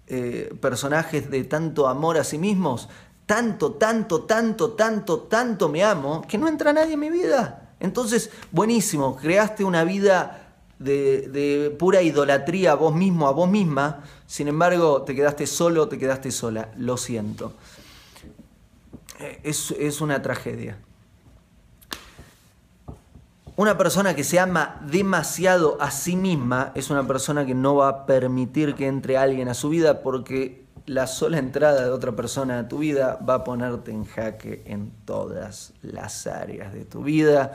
eh, 0.08 0.54
personajes 0.60 1.30
de 1.30 1.43
tanto 1.43 1.88
amor 1.88 2.17
a 2.17 2.23
sí 2.23 2.38
mismos, 2.38 2.89
tanto, 3.26 3.73
tanto, 3.73 4.23
tanto, 4.23 4.71
tanto, 4.71 5.19
tanto 5.21 5.69
me 5.69 5.84
amo, 5.84 6.21
que 6.28 6.38
no 6.38 6.47
entra 6.47 6.73
nadie 6.73 6.93
en 6.93 6.99
mi 6.99 7.10
vida. 7.10 7.71
Entonces, 7.80 8.30
buenísimo, 8.52 9.15
creaste 9.15 9.63
una 9.63 9.84
vida 9.84 10.42
de, 10.84 11.76
pura 11.78 12.02
idolatría 12.02 12.74
a 12.74 12.76
vos 12.76 12.93
mismo, 12.93 13.28
a 13.28 13.32
vos 13.32 13.50
misma, 13.50 14.04
sin 14.28 14.48
embargo, 14.48 15.04
te 15.04 15.15
quedaste 15.15 15.48
solo, 15.48 15.88
te 15.88 15.98
quedaste 15.98 16.32
sola, 16.32 16.69
lo 16.78 16.98
siento. 16.98 17.54
Es, 19.43 19.72
es 19.72 20.02
una 20.02 20.22
tragedia. 20.22 20.78
Una 23.56 23.78
persona 23.78 24.15
que 24.15 24.24
se 24.24 24.39
ama 24.39 24.82
demasiado 24.89 25.78
a 25.80 25.91
sí 25.91 26.15
misma 26.15 26.72
es 26.74 26.89
una 26.89 27.06
persona 27.06 27.46
que 27.46 27.54
no 27.54 27.76
va 27.76 27.88
a 27.88 28.06
permitir 28.08 28.74
que 28.74 28.88
entre 28.88 29.15
alguien 29.15 29.48
a 29.48 29.54
su 29.54 29.69
vida 29.69 30.02
porque 30.02 30.63
la 30.86 31.08
sola 31.08 31.38
entrada 31.38 31.86
de 31.86 31.91
otra 31.91 32.12
persona 32.13 32.60
a 32.60 32.67
tu 32.67 32.80
vida 32.80 33.19
va 33.28 33.36
a 33.36 33.43
ponerte 33.43 33.91
en 33.91 34.06
jaque 34.06 34.63
en 34.65 34.91
todas 35.06 35.74
las 35.82 36.28
áreas 36.28 36.74
de 36.74 36.84
tu 36.84 37.04
vida, 37.04 37.54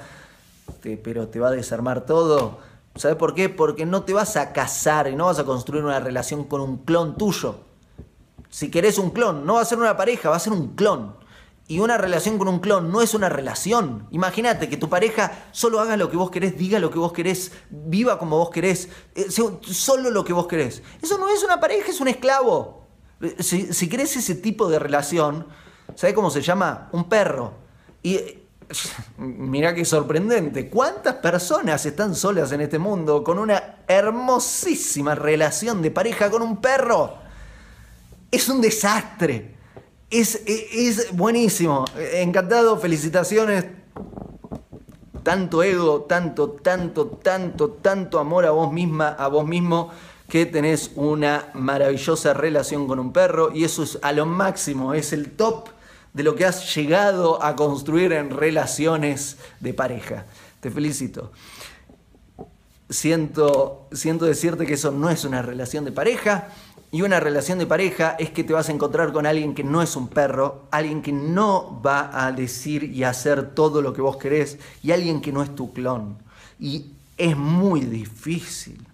pero 1.02 1.28
te 1.28 1.40
va 1.40 1.48
a 1.48 1.52
desarmar 1.52 2.06
todo. 2.06 2.58
¿Sabes 2.94 3.16
por 3.16 3.34
qué? 3.34 3.48
Porque 3.48 3.86
no 3.86 4.02
te 4.02 4.12
vas 4.12 4.36
a 4.36 4.52
casar 4.52 5.08
y 5.08 5.14
no 5.14 5.26
vas 5.26 5.38
a 5.38 5.44
construir 5.44 5.84
una 5.84 6.00
relación 6.00 6.44
con 6.44 6.60
un 6.60 6.78
clon 6.78 7.16
tuyo. 7.16 7.60
Si 8.50 8.70
querés 8.70 8.98
un 8.98 9.10
clon, 9.10 9.46
no 9.46 9.54
va 9.54 9.60
a 9.60 9.64
ser 9.64 9.78
una 9.78 9.96
pareja, 9.96 10.30
va 10.30 10.36
a 10.36 10.40
ser 10.40 10.52
un 10.52 10.74
clon. 10.74 11.16
Y 11.70 11.80
una 11.80 11.98
relación 11.98 12.38
con 12.38 12.48
un 12.48 12.60
clon 12.60 12.90
no 12.90 13.02
es 13.02 13.12
una 13.12 13.28
relación. 13.28 14.08
Imagínate 14.10 14.70
que 14.70 14.78
tu 14.78 14.88
pareja 14.88 15.48
solo 15.52 15.80
haga 15.80 15.98
lo 15.98 16.10
que 16.10 16.16
vos 16.16 16.30
querés, 16.30 16.56
diga 16.56 16.78
lo 16.78 16.90
que 16.90 16.98
vos 16.98 17.12
querés, 17.12 17.52
viva 17.68 18.18
como 18.18 18.38
vos 18.38 18.48
querés, 18.48 18.88
eh, 19.14 19.26
solo 19.30 20.10
lo 20.10 20.24
que 20.24 20.32
vos 20.32 20.46
querés. 20.46 20.82
Eso 21.02 21.18
no 21.18 21.28
es 21.28 21.44
una 21.44 21.60
pareja, 21.60 21.90
es 21.90 22.00
un 22.00 22.08
esclavo. 22.08 22.86
Eh, 23.20 23.36
si, 23.40 23.74
si 23.74 23.86
querés 23.86 24.16
ese 24.16 24.34
tipo 24.34 24.70
de 24.70 24.78
relación, 24.78 25.46
¿sabés 25.94 26.14
cómo 26.14 26.30
se 26.30 26.40
llama? 26.40 26.88
Un 26.92 27.06
perro. 27.06 27.52
Y 28.02 28.37
mira 29.18 29.74
qué 29.74 29.84
sorprendente. 29.84 30.68
¿Cuántas 30.68 31.16
personas 31.16 31.84
están 31.86 32.14
solas 32.14 32.52
en 32.52 32.60
este 32.60 32.78
mundo 32.78 33.24
con 33.24 33.38
una 33.38 33.76
hermosísima 33.86 35.14
relación 35.14 35.82
de 35.82 35.90
pareja 35.90 36.30
con 36.30 36.42
un 36.42 36.60
perro? 36.60 37.14
Es 38.30 38.48
un 38.48 38.60
desastre. 38.60 39.54
Es, 40.10 40.42
es, 40.46 41.14
buenísimo. 41.14 41.84
Encantado, 42.14 42.78
felicitaciones. 42.78 43.66
Tanto 45.22 45.62
ego, 45.62 46.02
tanto, 46.02 46.50
tanto, 46.50 47.06
tanto, 47.06 47.70
tanto 47.70 48.18
amor 48.18 48.46
a 48.46 48.50
vos 48.50 48.72
misma, 48.72 49.08
a 49.08 49.28
vos 49.28 49.46
mismo, 49.46 49.90
que 50.26 50.46
tenés 50.46 50.92
una 50.94 51.50
maravillosa 51.52 52.32
relación 52.32 52.86
con 52.86 52.98
un 52.98 53.12
perro 53.12 53.50
y 53.52 53.64
eso 53.64 53.82
es 53.82 53.98
a 54.00 54.12
lo 54.12 54.24
máximo, 54.24 54.94
es 54.94 55.12
el 55.12 55.32
top 55.32 55.68
de 56.12 56.22
lo 56.22 56.34
que 56.34 56.44
has 56.44 56.74
llegado 56.74 57.42
a 57.42 57.56
construir 57.56 58.12
en 58.12 58.30
relaciones 58.30 59.36
de 59.60 59.74
pareja. 59.74 60.26
Te 60.60 60.70
felicito. 60.70 61.32
Siento, 62.90 63.86
siento 63.92 64.24
decirte 64.24 64.66
que 64.66 64.74
eso 64.74 64.90
no 64.90 65.10
es 65.10 65.24
una 65.24 65.42
relación 65.42 65.84
de 65.84 65.92
pareja, 65.92 66.48
y 66.90 67.02
una 67.02 67.20
relación 67.20 67.58
de 67.58 67.66
pareja 67.66 68.16
es 68.18 68.30
que 68.30 68.44
te 68.44 68.54
vas 68.54 68.68
a 68.68 68.72
encontrar 68.72 69.12
con 69.12 69.26
alguien 69.26 69.54
que 69.54 69.62
no 69.62 69.82
es 69.82 69.94
un 69.94 70.08
perro, 70.08 70.68
alguien 70.70 71.02
que 71.02 71.12
no 71.12 71.82
va 71.84 72.26
a 72.26 72.32
decir 72.32 72.84
y 72.84 73.04
hacer 73.04 73.54
todo 73.54 73.82
lo 73.82 73.92
que 73.92 74.00
vos 74.00 74.16
querés 74.16 74.58
y 74.82 74.92
alguien 74.92 75.20
que 75.20 75.30
no 75.30 75.42
es 75.42 75.54
tu 75.54 75.72
clon. 75.74 76.16
Y 76.58 76.86
es 77.18 77.36
muy 77.36 77.80
difícil. 77.80 78.87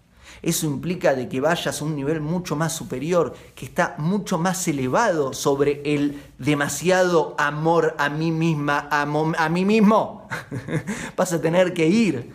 Eso 0.44 0.66
implica 0.66 1.14
de 1.14 1.26
que 1.26 1.40
vayas 1.40 1.80
a 1.80 1.84
un 1.86 1.96
nivel 1.96 2.20
mucho 2.20 2.54
más 2.54 2.74
superior, 2.74 3.34
que 3.54 3.64
está 3.64 3.94
mucho 3.96 4.36
más 4.36 4.68
elevado 4.68 5.32
sobre 5.32 5.80
el 5.86 6.22
demasiado 6.36 7.34
amor 7.38 7.94
a 7.96 8.10
mí 8.10 8.30
misma, 8.30 8.86
a, 8.90 9.48
mí 9.48 9.64
mismo. 9.64 10.28
vas 11.16 11.32
a 11.32 11.40
tener 11.40 11.72
que 11.72 11.86
ir 11.86 12.30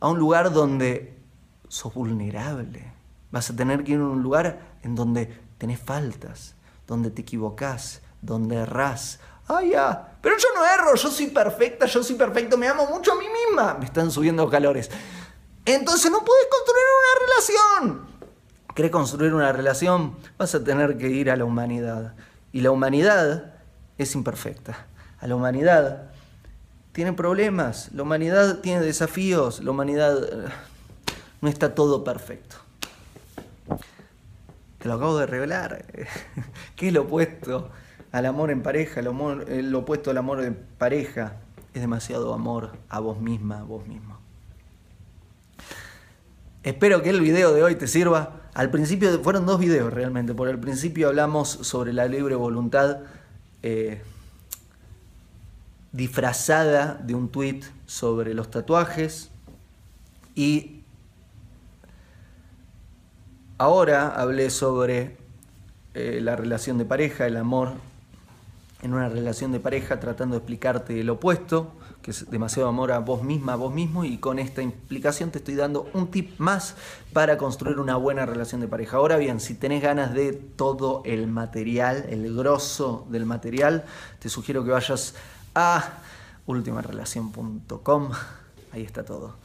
a 0.00 0.08
un 0.08 0.18
lugar 0.18 0.52
donde 0.52 1.16
sos 1.66 1.94
vulnerable 1.94 2.92
Vas 3.30 3.48
a 3.48 3.56
tener 3.56 3.82
que 3.84 3.92
ir 3.92 3.98
a 3.98 4.04
un 4.04 4.22
lugar 4.22 4.60
en 4.82 4.94
donde 4.94 5.34
tenés 5.56 5.80
faltas, 5.80 6.54
donde 6.86 7.10
te 7.10 7.22
equivocás, 7.22 8.02
donde 8.20 8.56
errás. 8.56 9.18
Ah, 9.48 9.62
ya. 9.62 10.18
Pero 10.20 10.36
yo 10.36 10.48
no 10.54 10.66
erro, 10.66 10.94
yo 10.94 11.08
soy 11.08 11.28
perfecta, 11.28 11.86
yo 11.86 12.02
soy 12.02 12.16
perfecto, 12.16 12.58
me 12.58 12.68
amo 12.68 12.86
mucho 12.86 13.12
a 13.12 13.16
mí 13.16 13.24
misma. 13.30 13.78
Me 13.78 13.86
están 13.86 14.10
subiendo 14.10 14.46
calores. 14.50 14.90
Entonces 15.64 16.10
no 16.10 16.24
puedes 16.24 16.46
construir 16.50 16.84
una 16.98 17.26
relación. 17.26 18.12
¿Querés 18.74 18.90
construir 18.90 19.34
una 19.34 19.52
relación? 19.52 20.16
Vas 20.38 20.54
a 20.54 20.64
tener 20.64 20.96
que 20.96 21.08
ir 21.08 21.30
a 21.30 21.36
la 21.36 21.44
humanidad. 21.44 22.14
Y 22.52 22.62
la 22.62 22.70
humanidad 22.70 23.54
es 23.98 24.14
imperfecta. 24.14 24.86
A 25.20 25.26
la 25.26 25.36
humanidad 25.36 26.10
tiene 26.92 27.12
problemas, 27.12 27.90
la 27.92 28.02
humanidad 28.02 28.58
tiene 28.58 28.80
desafíos, 28.80 29.62
la 29.62 29.70
humanidad 29.70 30.24
eh, 30.24 30.48
no 31.40 31.48
está 31.48 31.74
todo 31.74 32.04
perfecto. 32.04 32.56
Te 34.78 34.88
lo 34.88 34.94
acabo 34.94 35.16
de 35.16 35.26
revelar. 35.26 35.84
¿Qué 36.76 36.88
es 36.88 36.92
lo 36.92 37.02
opuesto 37.02 37.70
al 38.10 38.26
amor 38.26 38.50
en 38.50 38.62
pareja? 38.62 39.00
Lo, 39.00 39.12
opuesto 39.78 40.10
al 40.10 40.18
amor 40.18 40.42
en 40.42 40.54
pareja 40.76 41.36
es 41.72 41.80
demasiado 41.80 42.34
amor 42.34 42.72
a 42.88 43.00
vos 43.00 43.20
misma, 43.20 43.60
a 43.60 43.62
vos 43.62 43.86
mismo. 43.86 44.18
Espero 46.62 47.02
que 47.02 47.10
el 47.10 47.20
video 47.20 47.52
de 47.52 47.64
hoy 47.64 47.74
te 47.74 47.88
sirva. 47.88 48.40
Al 48.54 48.70
principio 48.70 49.18
fueron 49.24 49.46
dos 49.46 49.58
videos 49.58 49.92
realmente. 49.92 50.32
Por 50.32 50.48
el 50.48 50.60
principio 50.60 51.08
hablamos 51.08 51.48
sobre 51.48 51.92
la 51.92 52.06
libre 52.06 52.36
voluntad 52.36 52.98
eh, 53.64 54.00
disfrazada 55.90 56.94
de 57.02 57.16
un 57.16 57.30
tweet 57.30 57.62
sobre 57.86 58.32
los 58.32 58.48
tatuajes. 58.48 59.30
Y 60.36 60.82
ahora 63.58 64.10
hablé 64.10 64.48
sobre 64.48 65.16
eh, 65.94 66.20
la 66.22 66.36
relación 66.36 66.78
de 66.78 66.84
pareja, 66.84 67.26
el 67.26 67.38
amor 67.38 67.72
en 68.82 68.94
una 68.94 69.08
relación 69.08 69.50
de 69.50 69.58
pareja, 69.58 69.98
tratando 69.98 70.36
de 70.36 70.38
explicarte 70.38 71.00
el 71.00 71.10
opuesto 71.10 71.72
que 72.02 72.10
es 72.10 72.30
demasiado 72.30 72.68
amor 72.68 72.92
a 72.92 72.98
vos 72.98 73.22
misma, 73.22 73.54
a 73.54 73.56
vos 73.56 73.72
mismo, 73.72 74.04
y 74.04 74.18
con 74.18 74.38
esta 74.38 74.60
implicación 74.60 75.30
te 75.30 75.38
estoy 75.38 75.54
dando 75.54 75.88
un 75.94 76.08
tip 76.08 76.38
más 76.38 76.74
para 77.12 77.38
construir 77.38 77.78
una 77.78 77.96
buena 77.96 78.26
relación 78.26 78.60
de 78.60 78.68
pareja. 78.68 78.96
Ahora 78.96 79.16
bien, 79.16 79.40
si 79.40 79.54
tenés 79.54 79.82
ganas 79.82 80.12
de 80.12 80.32
todo 80.32 81.02
el 81.04 81.28
material, 81.28 82.04
el 82.08 82.34
grosso 82.36 83.06
del 83.08 83.24
material, 83.24 83.84
te 84.18 84.28
sugiero 84.28 84.64
que 84.64 84.72
vayas 84.72 85.14
a 85.54 85.98
ultimarelación.com, 86.46 88.10
ahí 88.72 88.82
está 88.82 89.04
todo. 89.04 89.36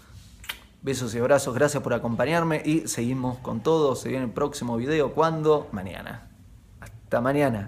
Besos 0.82 1.14
y 1.16 1.20
abrazos, 1.20 1.54
gracias 1.54 1.84
por 1.84 1.94
acompañarme 1.94 2.62
y 2.64 2.88
seguimos 2.88 3.38
con 3.40 3.62
todo. 3.62 3.96
Se 3.96 4.10
viene 4.10 4.26
el 4.26 4.32
próximo 4.32 4.78
video, 4.78 5.14
¿cuándo? 5.14 5.68
Mañana. 5.72 6.30
Hasta 6.80 7.22
mañana. 7.22 7.68